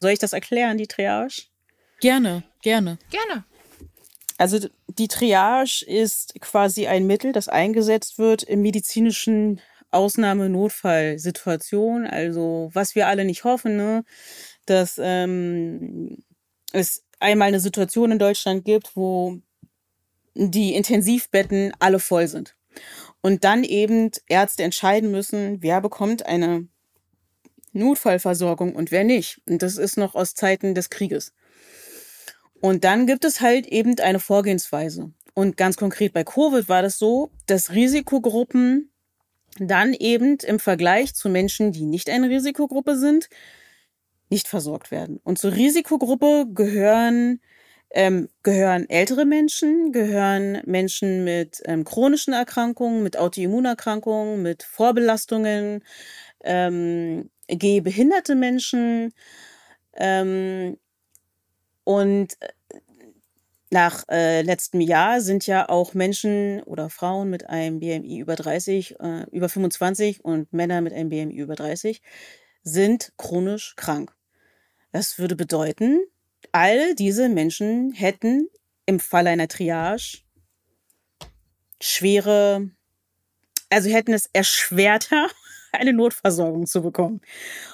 [0.00, 1.42] Soll ich das erklären, die Triage?
[2.00, 2.98] Gerne, gerne.
[3.10, 3.44] Gerne.
[4.38, 4.58] Also
[4.88, 9.60] die Triage ist quasi ein Mittel, das eingesetzt wird im medizinischen
[9.90, 12.06] Ausnahme-Notfall-Situation.
[12.06, 14.04] Also was wir alle nicht hoffen, ne?
[14.66, 16.18] dass ähm,
[16.72, 19.38] es einmal eine Situation in Deutschland gibt, wo
[20.34, 22.56] die Intensivbetten alle voll sind.
[23.20, 26.68] Und dann eben Ärzte entscheiden müssen, wer bekommt eine
[27.72, 29.40] Notfallversorgung und wer nicht.
[29.46, 31.34] Und das ist noch aus Zeiten des Krieges.
[32.60, 35.12] Und dann gibt es halt eben eine Vorgehensweise.
[35.34, 38.89] Und ganz konkret bei Covid war das so, dass Risikogruppen
[39.60, 43.28] dann eben im Vergleich zu Menschen, die nicht eine Risikogruppe sind,
[44.30, 45.20] nicht versorgt werden.
[45.22, 47.40] Und zur Risikogruppe gehören
[47.92, 55.82] ähm, gehören ältere Menschen, gehören Menschen mit ähm, chronischen Erkrankungen, mit Autoimmunerkrankungen, mit Vorbelastungen,
[56.44, 59.12] ähm, gehbehinderte Menschen
[59.94, 60.78] ähm,
[61.84, 62.48] und äh,
[63.70, 68.98] nach äh, letztem Jahr sind ja auch Menschen oder Frauen mit einem BMI über 30,
[69.00, 72.02] äh, über 25 und Männer mit einem BMI über 30
[72.62, 74.12] sind chronisch krank.
[74.92, 76.00] Das würde bedeuten,
[76.52, 78.48] all diese Menschen hätten
[78.86, 80.18] im Fall einer Triage
[81.80, 82.70] schwere,
[83.70, 85.28] also hätten es erschwerter,
[85.72, 87.20] eine Notversorgung zu bekommen.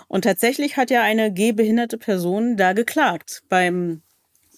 [0.09, 4.03] Und tatsächlich hat ja eine gehbehinderte Person da geklagt beim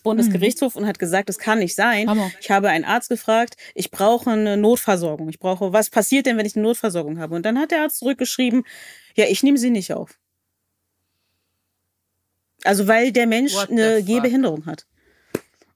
[0.09, 0.83] Bundesgerichtshof mhm.
[0.83, 2.09] und hat gesagt, es kann nicht sein.
[2.09, 2.31] Hammer.
[2.41, 5.29] Ich habe einen Arzt gefragt, ich brauche eine Notversorgung.
[5.29, 7.35] Ich brauche, was passiert denn, wenn ich eine Notversorgung habe?
[7.35, 8.65] Und dann hat der Arzt zurückgeschrieben,
[9.15, 10.19] ja, ich nehme sie nicht auf.
[12.65, 14.87] Also weil der Mensch eine Gehbehinderung hat.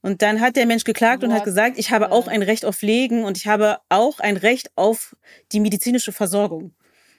[0.01, 2.64] Und dann hat der Mensch geklagt What und hat gesagt, ich habe auch ein Recht
[2.64, 5.16] auf Pflegen und ich habe auch ein Recht auf
[5.53, 6.74] die medizinische Versorgung.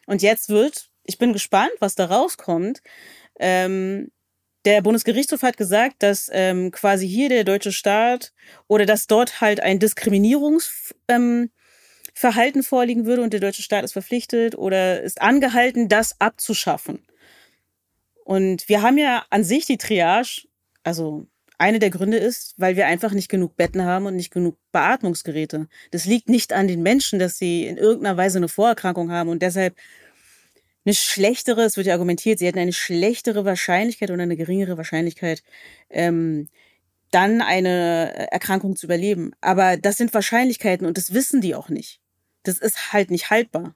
[0.06, 2.82] Und jetzt wird, ich bin gespannt, was da rauskommt.
[3.40, 4.12] Ähm,
[4.66, 8.34] der Bundesgerichtshof hat gesagt, dass ähm, quasi hier der deutsche Staat
[8.68, 11.52] oder dass dort halt ein Diskriminierungsverhalten
[12.56, 17.06] ähm, vorliegen würde und der deutsche Staat ist verpflichtet oder ist angehalten, das abzuschaffen.
[18.24, 20.44] Und wir haben ja an sich die Triage,
[20.84, 24.58] also eine der Gründe ist, weil wir einfach nicht genug Betten haben und nicht genug
[24.72, 25.68] Beatmungsgeräte.
[25.92, 29.42] Das liegt nicht an den Menschen, dass sie in irgendeiner Weise eine Vorerkrankung haben und
[29.42, 29.76] deshalb
[30.86, 35.44] eine schlechtere, es wird ja argumentiert, sie hätten eine schlechtere Wahrscheinlichkeit oder eine geringere Wahrscheinlichkeit,
[35.90, 36.48] ähm,
[37.12, 39.32] dann eine Erkrankung zu überleben.
[39.40, 42.02] Aber das sind Wahrscheinlichkeiten und das wissen die auch nicht.
[42.44, 43.76] Das ist halt nicht haltbar.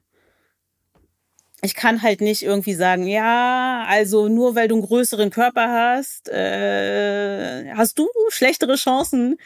[1.62, 6.28] Ich kann halt nicht irgendwie sagen, ja, also nur weil du einen größeren Körper hast,
[6.28, 9.38] äh, hast du schlechtere Chancen,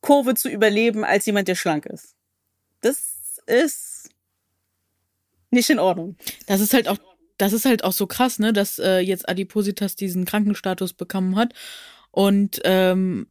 [0.00, 2.16] Kurve zu überleben als jemand, der schlank ist.
[2.80, 4.10] Das ist
[5.50, 6.16] nicht in Ordnung.
[6.46, 6.98] Das ist halt auch
[7.40, 11.54] das ist halt auch so krass, ne, dass äh, jetzt Adipositas diesen Krankenstatus bekommen hat.
[12.10, 13.28] Und ähm,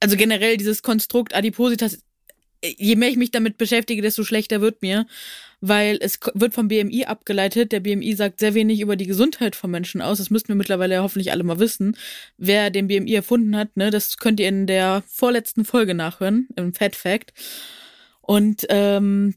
[0.00, 1.98] also generell dieses Konstrukt Adipositas,
[2.62, 5.06] äh, je mehr ich mich damit beschäftige, desto schlechter wird mir,
[5.60, 7.72] weil es wird vom BMI abgeleitet.
[7.72, 10.16] Der BMI sagt sehr wenig über die Gesundheit von Menschen aus.
[10.16, 11.98] Das müssten wir mittlerweile ja hoffentlich alle mal wissen.
[12.38, 16.72] Wer den BMI erfunden hat, ne, das könnt ihr in der vorletzten Folge nachhören, im
[16.72, 17.34] Fat Fact.
[18.22, 19.34] Und ähm,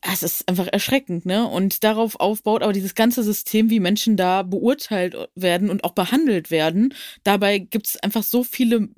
[0.00, 1.46] es ist einfach erschreckend, ne?
[1.46, 6.50] Und darauf aufbaut aber dieses ganze System, wie Menschen da beurteilt werden und auch behandelt
[6.50, 6.94] werden.
[7.24, 8.88] Dabei gibt es einfach so viele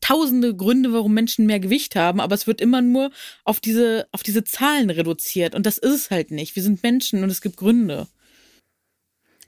[0.00, 3.10] tausende Gründe, warum Menschen mehr Gewicht haben, aber es wird immer nur
[3.44, 5.54] auf diese, auf diese Zahlen reduziert.
[5.54, 6.56] Und das ist es halt nicht.
[6.56, 8.06] Wir sind Menschen und es gibt Gründe.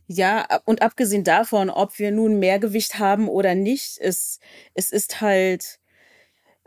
[0.07, 4.40] Ja, und abgesehen davon, ob wir nun mehr Gewicht haben oder nicht, es,
[4.74, 5.78] es ist halt,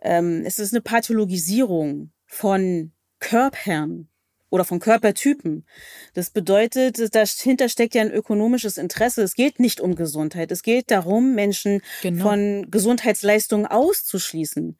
[0.02, 4.10] ähm, es ist eine Pathologisierung von Körpern
[4.56, 5.66] oder von Körpertypen.
[6.14, 9.22] Das bedeutet, dahinter steckt ja ein ökonomisches Interesse.
[9.22, 10.52] Es geht nicht um Gesundheit.
[10.52, 12.24] Es geht darum, Menschen genau.
[12.24, 14.78] von Gesundheitsleistungen auszuschließen.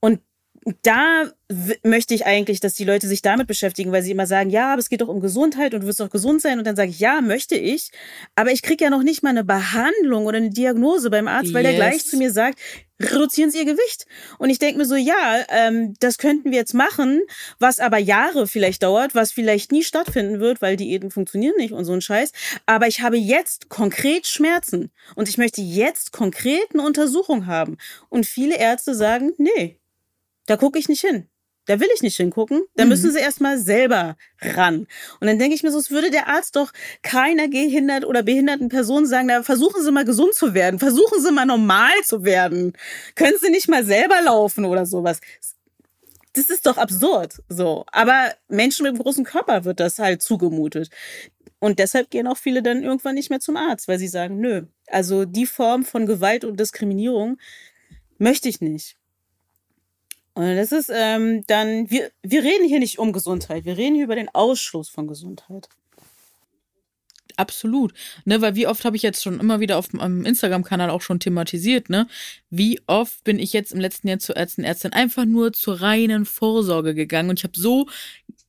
[0.00, 0.20] Und
[0.82, 1.30] da
[1.82, 4.80] möchte ich eigentlich, dass die Leute sich damit beschäftigen, weil sie immer sagen, ja, aber
[4.80, 6.58] es geht doch um Gesundheit und du wirst doch gesund sein.
[6.58, 7.90] Und dann sage ich, ja, möchte ich.
[8.34, 11.64] Aber ich kriege ja noch nicht mal eine Behandlung oder eine Diagnose beim Arzt, weil
[11.64, 11.72] yes.
[11.72, 12.58] der gleich zu mir sagt,
[13.00, 14.06] reduzieren Sie Ihr Gewicht.
[14.38, 17.20] Und ich denke mir so, ja, ähm, das könnten wir jetzt machen,
[17.58, 21.84] was aber Jahre vielleicht dauert, was vielleicht nie stattfinden wird, weil Diäten funktionieren nicht und
[21.84, 22.32] so ein Scheiß.
[22.64, 27.76] Aber ich habe jetzt konkret Schmerzen und ich möchte jetzt konkret eine Untersuchung haben.
[28.08, 29.78] Und viele Ärzte sagen, nee,
[30.46, 31.28] da gucke ich nicht hin.
[31.66, 32.62] Da will ich nicht hingucken.
[32.74, 32.90] Da mhm.
[32.90, 34.86] müssen sie erstmal selber ran.
[35.20, 36.72] Und dann denke ich mir so, es würde der Arzt doch
[37.02, 40.78] keiner gehindert oder behinderten Person sagen, da versuchen Sie mal gesund zu werden.
[40.78, 42.74] Versuchen Sie mal normal zu werden.
[43.14, 45.20] Können Sie nicht mal selber laufen oder sowas.
[46.34, 47.42] Das ist doch absurd.
[47.48, 47.86] So.
[47.90, 50.90] Aber Menschen mit einem großen Körper wird das halt zugemutet.
[51.60, 54.66] Und deshalb gehen auch viele dann irgendwann nicht mehr zum Arzt, weil sie sagen, nö.
[54.88, 57.38] Also die Form von Gewalt und Diskriminierung
[58.18, 58.98] möchte ich nicht.
[60.34, 64.04] Und das ist ähm, dann, wir, wir reden hier nicht um Gesundheit, wir reden hier
[64.04, 65.68] über den Ausschluss von Gesundheit.
[67.36, 67.92] Absolut.
[68.24, 71.18] Ne, weil wie oft habe ich jetzt schon immer wieder auf meinem Instagram-Kanal auch schon
[71.18, 72.06] thematisiert, ne?
[72.50, 76.26] Wie oft bin ich jetzt im letzten Jahr zu Ärzten Ärztin einfach nur zur reinen
[76.26, 77.88] Vorsorge gegangen und ich habe so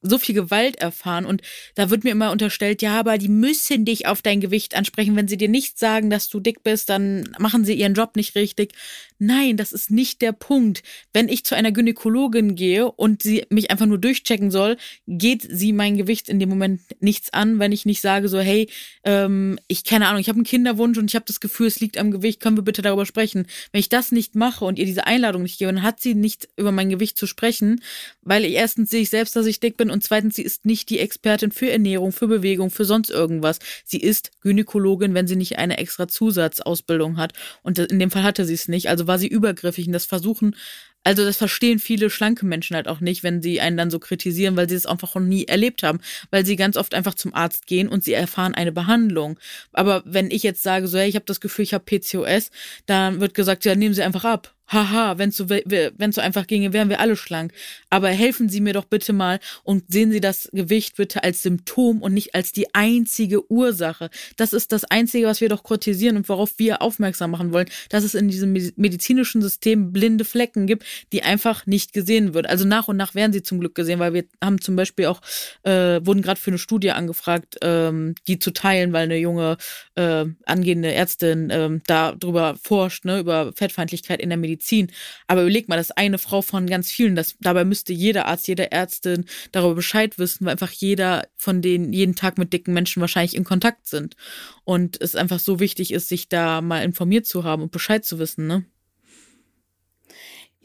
[0.10, 1.41] so viel Gewalt erfahren und
[1.76, 5.16] da wird mir immer unterstellt, ja, aber die müssen dich auf dein Gewicht ansprechen.
[5.16, 8.36] Wenn sie dir nicht sagen, dass du dick bist, dann machen sie ihren Job nicht
[8.36, 8.74] richtig.
[9.18, 10.84] Nein, das ist nicht der Punkt.
[11.14, 14.76] Wenn ich zu einer Gynäkologin gehe und sie mich einfach nur durchchecken soll,
[15.08, 18.70] geht sie mein Gewicht in dem Moment nichts an, wenn ich nicht sage so, hey,
[19.06, 21.97] ähm, ich keine Ahnung, ich habe einen Kinderwunsch und ich habe das Gefühl, es liegt
[21.97, 23.47] am Gewicht, können wir bitte darüber sprechen.
[23.72, 26.49] Wenn ich das nicht mache und ihr diese Einladung nicht gebe, dann hat sie nicht
[26.58, 27.82] über mein Gewicht zu sprechen,
[28.22, 30.89] weil ich erstens sehe ich selbst, dass ich dick bin und zweitens, sie ist nicht
[30.89, 33.60] die Expertin für Ernährung, für Bewegung, für sonst irgendwas.
[33.86, 37.32] Sie ist Gynäkologin, wenn sie nicht eine extra Zusatzausbildung hat.
[37.64, 38.89] Und in dem Fall hatte sie es nicht.
[38.89, 40.58] Also war sie übergriffig und das versuchen,
[41.06, 44.58] also das verstehen viele schlanke Menschen halt auch nicht, wenn sie einen dann so kritisieren,
[44.58, 46.01] weil sie es einfach noch nie erlebt haben,
[46.32, 49.39] weil sie ganz oft einfach zum Arzt gehen und sie erfahren eine Behandlung.
[49.72, 52.49] Aber wenn ich jetzt sage, so hey, ich habe das Gefühl, ich habe PCOS,
[52.88, 56.47] dann wird gesagt, ja, nehmen Sie einfach ab haha, wenn es so, wenn's so einfach
[56.47, 57.53] ginge, wären wir alle schlank.
[57.89, 62.01] Aber helfen Sie mir doch bitte mal und sehen Sie das Gewicht bitte als Symptom
[62.01, 64.10] und nicht als die einzige Ursache.
[64.38, 68.03] Das ist das Einzige, was wir doch kritisieren und worauf wir aufmerksam machen wollen, dass
[68.03, 70.84] es in diesem medizinischen System blinde Flecken gibt,
[71.14, 72.48] die einfach nicht gesehen wird.
[72.48, 75.22] Also nach und nach werden sie zum Glück gesehen, weil wir haben zum Beispiel auch,
[75.64, 79.58] äh, wurden gerade für eine Studie angefragt, ähm, die zu teilen, weil eine junge
[79.96, 84.91] äh, angehende Ärztin äh, darüber forscht, ne, über Fettfeindlichkeit in der Medizin Medizin.
[85.28, 87.16] Aber überleg mal, das ist eine Frau von ganz vielen.
[87.16, 91.93] Das, dabei müsste jeder Arzt, jede Ärztin darüber Bescheid wissen, weil einfach jeder von denen
[91.93, 94.16] jeden Tag mit dicken Menschen wahrscheinlich in Kontakt sind.
[94.64, 98.20] Und es einfach so wichtig ist, sich da mal informiert zu haben und Bescheid zu
[98.20, 98.66] wissen, ne?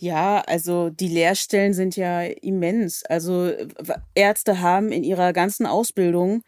[0.03, 3.05] Ja, also die Lehrstellen sind ja immens.
[3.05, 3.53] Also
[4.15, 6.43] Ärzte haben in ihrer ganzen Ausbildung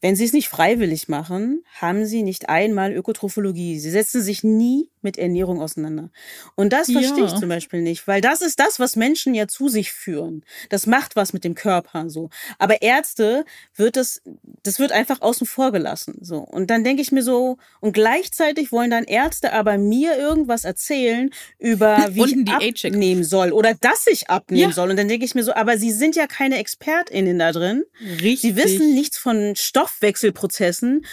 [0.00, 3.78] wenn sie es nicht freiwillig machen, haben sie nicht einmal Ökotrophologie.
[3.78, 6.10] Sie setzen sich nie mit Ernährung auseinander.
[6.54, 7.26] Und das verstehe ja.
[7.26, 10.44] ich zum Beispiel nicht, weil das ist das, was Menschen ja zu sich führen.
[10.68, 12.30] Das macht was mit dem Körper so.
[12.58, 13.44] Aber Ärzte
[13.74, 14.22] wird das,
[14.62, 16.38] das wird einfach außen vor gelassen so.
[16.38, 21.30] Und dann denke ich mir so, und gleichzeitig wollen dann Ärzte aber mir irgendwas erzählen
[21.58, 24.72] über wie ich abnehmen soll oder dass ich abnehmen ja.
[24.72, 24.90] soll.
[24.90, 27.84] Und dann denke ich mir so, aber sie sind ja keine ExpertInnen da drin.
[28.00, 28.40] Richtig.
[28.40, 31.04] Sie wissen nichts von Stoffwechselprozessen.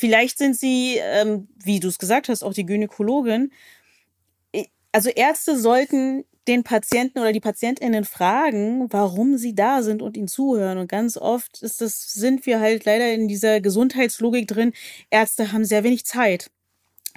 [0.00, 3.52] Vielleicht sind sie, ähm, wie du es gesagt hast, auch die Gynäkologin.
[4.92, 10.26] Also Ärzte sollten den Patienten oder die Patientinnen fragen, warum sie da sind und ihnen
[10.26, 10.78] zuhören.
[10.78, 14.72] Und ganz oft ist das, sind wir halt leider in dieser Gesundheitslogik drin.
[15.10, 16.50] Ärzte haben sehr wenig Zeit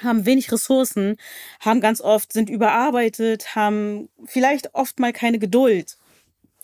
[0.02, 1.18] haben wenig Ressourcen,
[1.60, 5.98] haben ganz oft, sind überarbeitet, haben vielleicht oft mal keine Geduld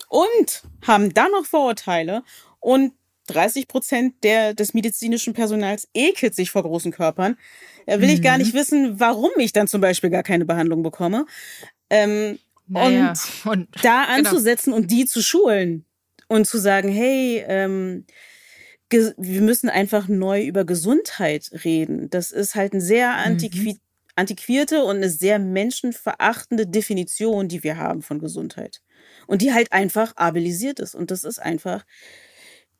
[0.10, 2.24] und haben dann noch Vorurteile
[2.60, 2.92] und
[3.30, 7.38] 30 Prozent der, des medizinischen Personals ekelt sich vor großen Körpern.
[7.86, 8.14] Da will mhm.
[8.14, 8.58] ich gar nicht mhm.
[8.60, 11.26] wissen, warum ich dann zum Beispiel gar keine Behandlung bekomme.
[11.90, 13.14] Ähm, naja,
[13.46, 14.30] und, und, da genau.
[14.30, 14.78] anzusetzen genau.
[14.78, 15.86] und die zu schulen
[16.28, 18.06] und zu sagen, hey, ähm,
[18.90, 22.10] wir müssen einfach neu über Gesundheit reden.
[22.10, 23.80] Das ist halt ein sehr antiqui mhm.
[24.16, 28.82] antiquierte und eine sehr menschenverachtende Definition, die wir haben von Gesundheit.
[29.28, 30.96] Und die halt einfach abilisiert ist.
[30.96, 31.86] Und das ist einfach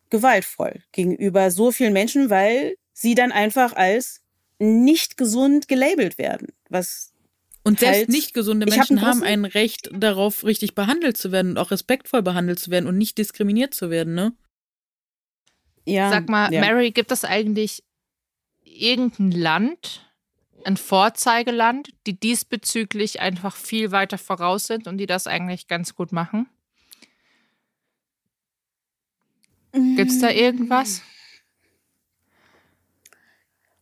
[0.10, 4.22] gewaltvoll gegenüber so vielen Menschen, weil sie dann einfach als
[4.60, 6.48] nicht gesund gelabelt werden.
[6.70, 7.14] Was
[7.64, 11.52] und selbst halt, nicht gesunde Menschen hab haben ein Recht darauf, richtig behandelt zu werden
[11.52, 14.34] und auch respektvoll behandelt zu werden und nicht diskriminiert zu werden, ne?
[15.86, 16.10] Ja.
[16.10, 16.62] Sag mal, ja.
[16.62, 17.84] Mary, gibt es eigentlich
[18.64, 20.14] irgendein Land,
[20.64, 26.12] ein Vorzeigeland, die diesbezüglich einfach viel weiter voraus sind und die das eigentlich ganz gut
[26.12, 26.48] machen?
[29.72, 31.02] Gibt es da irgendwas?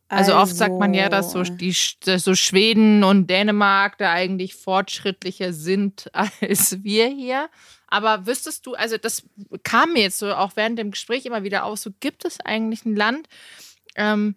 [0.09, 4.13] Also, also, oft sagt man ja, dass so, also die, so Schweden und Dänemark da
[4.13, 7.49] eigentlich fortschrittlicher sind als wir hier.
[7.87, 9.23] Aber wüsstest du, also das
[9.63, 12.85] kam mir jetzt so auch während dem Gespräch immer wieder auf, so gibt es eigentlich
[12.85, 13.27] ein Land,
[13.95, 14.35] ähm,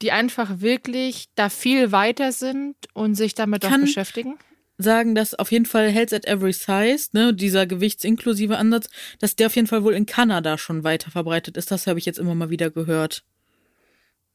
[0.00, 4.38] die einfach wirklich da viel weiter sind und sich damit auch beschäftigen?
[4.78, 9.48] Sagen, dass auf jeden Fall Health at Every Size, ne, dieser gewichtsinklusive Ansatz, dass der
[9.48, 11.70] auf jeden Fall wohl in Kanada schon weiter verbreitet ist.
[11.70, 13.24] Das habe ich jetzt immer mal wieder gehört.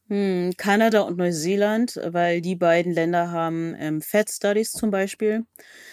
[0.09, 5.45] Hm, Kanada und Neuseeland, weil die beiden Länder haben ähm, Fat Studies zum Beispiel.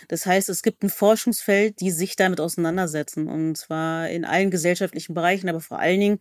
[0.08, 3.28] Das heißt, es gibt ein Forschungsfeld, die sich damit auseinandersetzen.
[3.28, 6.18] Und zwar in allen gesellschaftlichen Bereichen, aber vor allen Dingen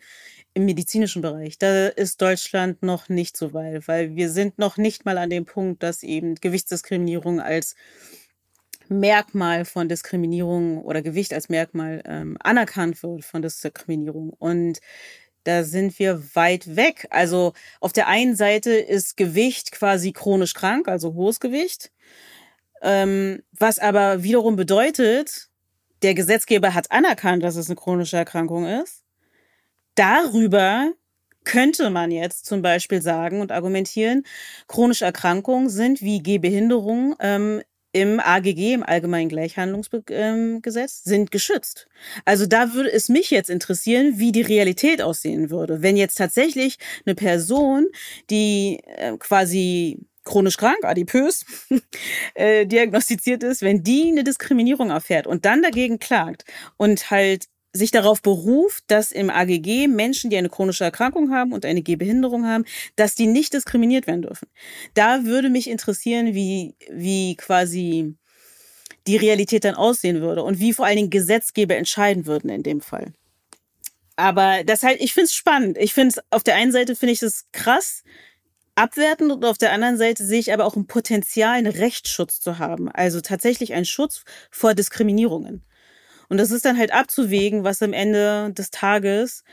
[0.54, 1.58] im medizinischen Bereich.
[1.58, 5.46] Da ist Deutschland noch nicht so weit, weil wir sind noch nicht mal an dem
[5.46, 7.76] Punkt, dass eben Gewichtsdiskriminierung als
[8.90, 14.32] Merkmal von Diskriminierung oder Gewicht als Merkmal ähm, anerkannt wird von Diskriminierung.
[14.32, 14.80] Und
[15.44, 17.08] da sind wir weit weg.
[17.10, 21.92] Also auf der einen Seite ist Gewicht quasi chronisch krank, also hohes Gewicht,
[22.82, 25.50] ähm, was aber wiederum bedeutet,
[26.02, 29.04] der Gesetzgeber hat anerkannt, dass es eine chronische Erkrankung ist.
[29.96, 30.94] Darüber
[31.44, 34.24] könnte man jetzt zum Beispiel sagen und argumentieren,
[34.68, 37.62] chronische Erkrankungen sind wie Gehbehinderung ähm,
[37.92, 41.88] im AGG, im Allgemeinen Gleichhandlungsgesetz, sind geschützt.
[42.26, 45.82] Also da würde es mich jetzt interessieren, wie die Realität aussehen würde.
[45.82, 47.88] Wenn jetzt tatsächlich eine Person,
[48.30, 51.46] die äh, quasi chronisch krank, adipös,
[52.36, 56.46] äh, diagnostiziert ist, wenn die eine Diskriminierung erfährt und dann dagegen klagt
[56.78, 61.66] und halt sich darauf beruft, dass im AGG Menschen, die eine chronische Erkrankung haben und
[61.66, 62.66] eine Gehbehinderung haben,
[62.96, 64.48] dass die nicht diskriminiert werden dürfen.
[64.96, 68.16] Da würde mich interessieren, wie, wie quasi
[69.08, 72.82] die Realität dann aussehen würde und wie vor allen Dingen Gesetzgeber entscheiden würden in dem
[72.82, 73.14] Fall.
[74.16, 75.78] Aber das halt, ich finde es spannend.
[75.78, 78.04] Ich finde es, auf der einen Seite finde ich es krass,
[78.76, 82.60] abwertend und auf der anderen Seite sehe ich aber auch ein Potenzial, einen Rechtsschutz zu
[82.60, 82.90] haben.
[82.90, 85.64] Also tatsächlich einen Schutz vor Diskriminierungen.
[86.30, 89.44] Und das ist dann halt abzuwägen, was am Ende des Tages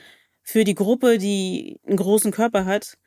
[0.43, 2.99] für die Gruppe, die einen großen Körper hat,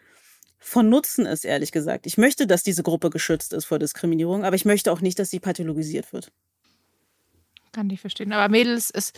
[0.57, 2.05] von Nutzen ist, ehrlich gesagt.
[2.05, 5.29] Ich möchte, dass diese Gruppe geschützt ist vor Diskriminierung, aber ich möchte auch nicht, dass
[5.29, 6.31] sie pathologisiert wird.
[7.71, 8.33] Kann ich verstehen.
[8.33, 9.13] Aber Mädels, es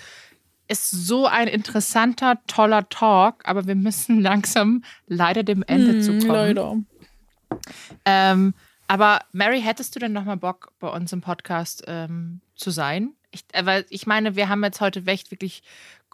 [0.67, 6.55] ist so ein interessanter, toller Talk, aber wir müssen langsam leider dem Ende mm, zukommen.
[6.55, 6.77] Leider.
[8.05, 8.53] Ähm,
[8.87, 13.13] aber Mary, hättest du denn nochmal Bock, bei uns im Podcast ähm, zu sein?
[13.31, 15.63] Ich, äh, weil ich meine, wir haben jetzt heute echt wirklich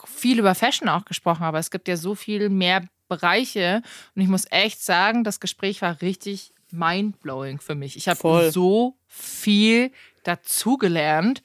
[0.06, 3.82] viel über Fashion auch gesprochen, aber es gibt ja so viel mehr Bereiche
[4.16, 7.96] und ich muss echt sagen, das Gespräch war richtig mindblowing für mich.
[7.96, 9.92] Ich habe so viel
[10.24, 11.42] dazugelernt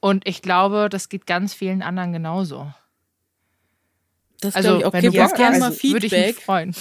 [0.00, 2.72] und ich glaube, das geht ganz vielen anderen genauso.
[4.40, 4.92] Das also, ich auch.
[4.92, 6.74] wenn du Bock hast, also, würde ich mich freuen.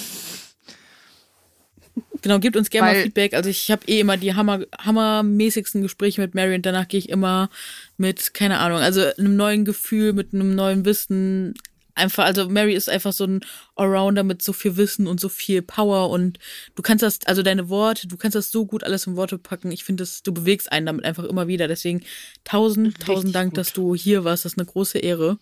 [2.23, 3.33] Genau, gebt uns gerne mal Feedback.
[3.33, 7.09] Also ich habe eh immer die hammer, hammermäßigsten Gespräche mit Mary und danach gehe ich
[7.09, 7.49] immer
[7.97, 11.53] mit, keine Ahnung, also einem neuen Gefühl, mit einem neuen Wissen.
[11.95, 13.41] Einfach, also Mary ist einfach so ein
[13.75, 16.39] Allrounder mit so viel Wissen und so viel Power und
[16.75, 19.69] du kannst das, also deine Worte, du kannst das so gut alles in Worte packen.
[19.71, 21.67] Ich finde, du bewegst einen damit einfach immer wieder.
[21.67, 22.03] Deswegen
[22.45, 23.57] tausend, tausend Dank, gut.
[23.57, 24.45] dass du hier warst.
[24.45, 25.39] Das ist eine große Ehre.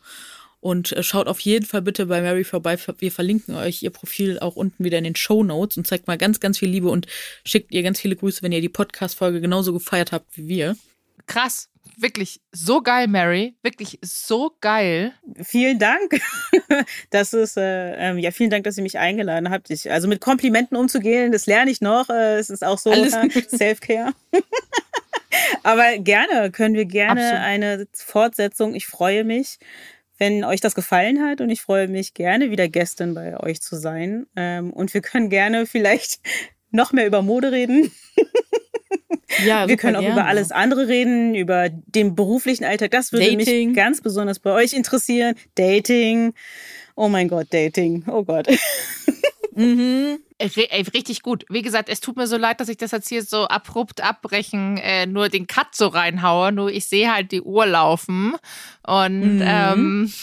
[0.62, 2.78] Und äh, schaut auf jeden Fall bitte bei Mary vorbei.
[3.00, 6.18] Wir verlinken euch ihr Profil auch unten wieder in den Show Notes und zeigt mal
[6.18, 7.08] ganz, ganz viel Liebe und
[7.44, 10.78] schickt ihr ganz viele Grüße, wenn ihr die Podcast-Folge genauso gefeiert habt wie wir.
[11.26, 11.68] Krass.
[11.98, 13.56] Wirklich so geil, Mary.
[13.64, 15.14] Wirklich so geil.
[15.44, 16.22] Vielen Dank.
[17.10, 19.70] Das ist, äh, ähm, ja, vielen Dank, dass ihr mich eingeladen habt.
[19.70, 22.10] Ich, also mit Komplimenten umzugehen, das lerne ich noch.
[22.10, 24.14] Äh, es ist auch so äh, Self-Care.
[25.64, 27.46] Aber gerne, können wir gerne Absolut.
[27.46, 28.74] eine Fortsetzung.
[28.74, 29.60] Ich freue mich
[30.22, 33.76] wenn euch das gefallen hat und ich freue mich gerne wieder Gästin bei euch zu
[33.76, 34.28] sein.
[34.36, 36.20] Ähm, und wir können gerne vielleicht
[36.70, 37.92] noch mehr über Mode reden.
[39.46, 40.16] Ja, wir können auch gerne.
[40.16, 42.92] über alles andere reden, über den beruflichen Alltag.
[42.92, 43.70] Das würde Dating.
[43.70, 45.36] mich ganz besonders bei euch interessieren.
[45.56, 46.34] Dating.
[46.98, 48.04] Oh mein Gott, Dating.
[48.08, 48.48] Oh Gott.
[49.54, 50.20] Mhm.
[50.38, 51.46] Ey, richtig gut.
[51.50, 54.78] Wie gesagt, es tut mir so leid, dass ich das jetzt hier so abrupt abbrechen,
[54.78, 56.52] äh, nur den Cut so reinhaue.
[56.52, 58.36] Nur ich sehe halt die Uhr laufen
[58.86, 59.44] und mhm.
[59.46, 60.14] ähm,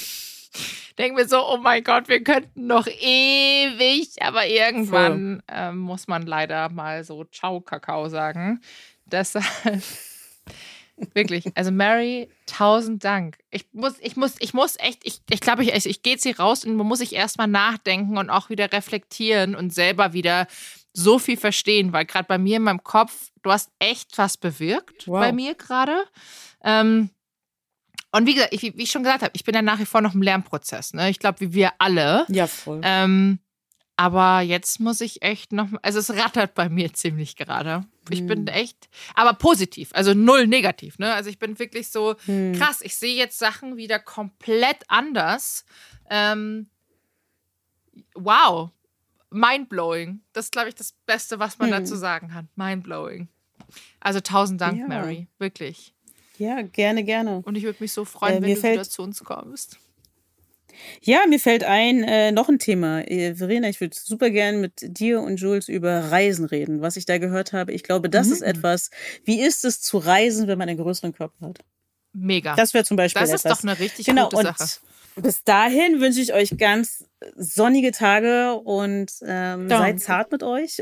[0.99, 6.23] denke mir so, oh mein Gott, wir könnten noch ewig, aber irgendwann äh, muss man
[6.27, 8.61] leider mal so Ciao Kakao sagen.
[9.05, 9.45] Deshalb
[11.15, 11.45] Wirklich.
[11.55, 13.39] Also Mary, tausend Dank.
[13.51, 16.39] Ich muss, ich muss, ich muss echt, ich, ich glaube, ich, ich gehe jetzt hier
[16.39, 20.47] raus und muss sich erstmal nachdenken und auch wieder reflektieren und selber wieder
[20.93, 25.07] so viel verstehen, weil gerade bei mir in meinem Kopf, du hast echt was bewirkt
[25.07, 25.21] wow.
[25.21, 26.05] bei mir gerade.
[26.65, 27.11] Ähm,
[28.11, 30.01] und wie gesagt, ich, wie ich schon gesagt habe, ich bin ja nach wie vor
[30.01, 30.95] noch im Lernprozess.
[30.95, 31.11] Ne?
[31.11, 32.25] Ich glaube, wie wir alle.
[32.29, 32.81] Ja, voll.
[32.83, 33.39] Ähm,
[33.99, 37.85] aber jetzt muss ich echt noch, also es rattert bei mir ziemlich gerade.
[38.11, 38.47] Ich bin hm.
[38.47, 41.01] echt, aber positiv, also null negativ.
[41.01, 41.13] Ne?
[41.13, 42.53] Also ich bin wirklich so hm.
[42.53, 42.81] krass.
[42.81, 45.65] Ich sehe jetzt Sachen wieder komplett anders.
[46.09, 46.69] Ähm,
[48.15, 48.71] wow,
[49.31, 50.21] mindblowing.
[50.33, 51.81] Das ist, glaube ich, das Beste, was man hm.
[51.81, 52.49] dazu sagen kann.
[52.55, 53.27] Mindblowing.
[53.99, 54.87] Also tausend Dank, ja.
[54.87, 55.93] Mary, wirklich.
[56.39, 57.43] Ja, gerne, gerne.
[57.45, 59.81] Und ich würde mich so freuen, äh, wenn du wieder zu uns kommst.
[61.03, 63.01] Ja, mir fällt ein, äh, noch ein Thema.
[63.01, 66.81] Äh, Verena, ich würde super gern mit dir und Jules über Reisen reden.
[66.81, 68.33] Was ich da gehört habe, ich glaube, das mhm.
[68.35, 68.91] ist etwas.
[69.25, 71.59] Wie ist es zu reisen, wenn man einen größeren Körper hat?
[72.13, 72.57] Mega.
[72.57, 73.59] Das wäre zum Beispiel Das ist etwas.
[73.59, 74.81] doch eine richtig genau, gute Sache.
[75.17, 77.05] Bis dahin wünsche ich euch ganz
[77.37, 80.81] sonnige Tage und ähm, seid zart mit euch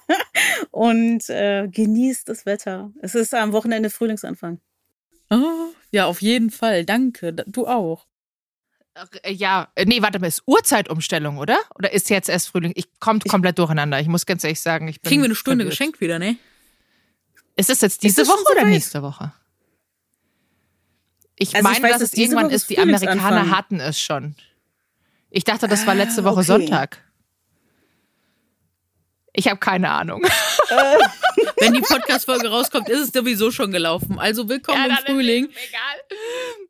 [0.70, 2.92] und äh, genießt das Wetter.
[3.02, 4.60] Es ist am Wochenende Frühlingsanfang.
[5.30, 6.84] Oh, ja, auf jeden Fall.
[6.84, 7.32] Danke.
[7.32, 8.06] Du auch.
[9.22, 11.58] Äh, ja, äh, nee, warte mal, ist Uhrzeitumstellung, oder?
[11.74, 12.72] Oder ist jetzt erst Frühling?
[12.74, 14.00] Ich komme komplett durcheinander.
[14.00, 15.08] Ich muss ganz ehrlich sagen, ich bin.
[15.08, 15.78] Kriegen wir eine Stunde verwirrt.
[15.78, 16.36] geschenkt wieder, ne?
[17.56, 19.32] Ist das jetzt diese Woche oder nächste Woche?
[21.36, 24.34] Ich also meine, ich weiß, dass, dass es irgendwann ist, die Amerikaner hatten es schon.
[25.30, 26.46] Ich dachte, das war letzte Woche okay.
[26.46, 27.02] Sonntag.
[29.32, 30.24] Ich habe keine Ahnung.
[31.60, 34.18] Wenn die Podcast-Folge rauskommt, ist es sowieso schon gelaufen.
[34.18, 35.44] Also willkommen ja, im Frühling.
[35.44, 36.18] egal.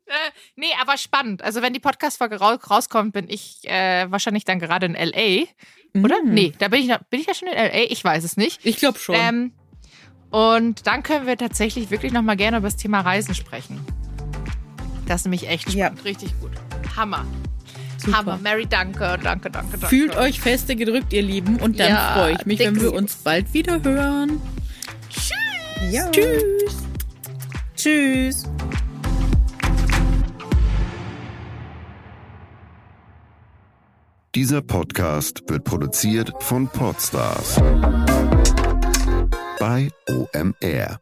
[0.06, 1.42] Äh, nee, aber spannend.
[1.42, 5.46] Also wenn die Podcast-Folge rauskommt, bin ich äh, wahrscheinlich dann gerade in L.A.,
[5.98, 6.22] oder?
[6.22, 6.34] Mhm.
[6.34, 8.64] Nee, da bin ich, bin ich ja schon in L.A., ich weiß es nicht.
[8.64, 9.16] Ich glaube schon.
[9.16, 9.52] Ähm,
[10.30, 13.84] und dann können wir tatsächlich wirklich nochmal gerne über das Thema Reisen sprechen.
[15.06, 15.98] Das ist nämlich echt spannend.
[15.98, 16.04] Ja.
[16.04, 16.52] Richtig gut.
[16.96, 17.26] Hammer.
[17.98, 18.18] Super.
[18.18, 18.38] Hammer.
[18.42, 19.86] Mary, danke, danke, danke, danke.
[19.86, 21.56] Fühlt euch feste gedrückt, ihr Lieben.
[21.56, 24.40] Und dann ja, freue ich mich, wenn wir uns bald wieder hören.
[25.10, 25.92] Tschüss.
[25.92, 26.10] Ja.
[26.10, 26.76] Tschüss.
[27.76, 28.44] Tschüss.
[34.34, 37.56] Dieser Podcast wird produziert von Podstars
[39.58, 41.00] bei OMR.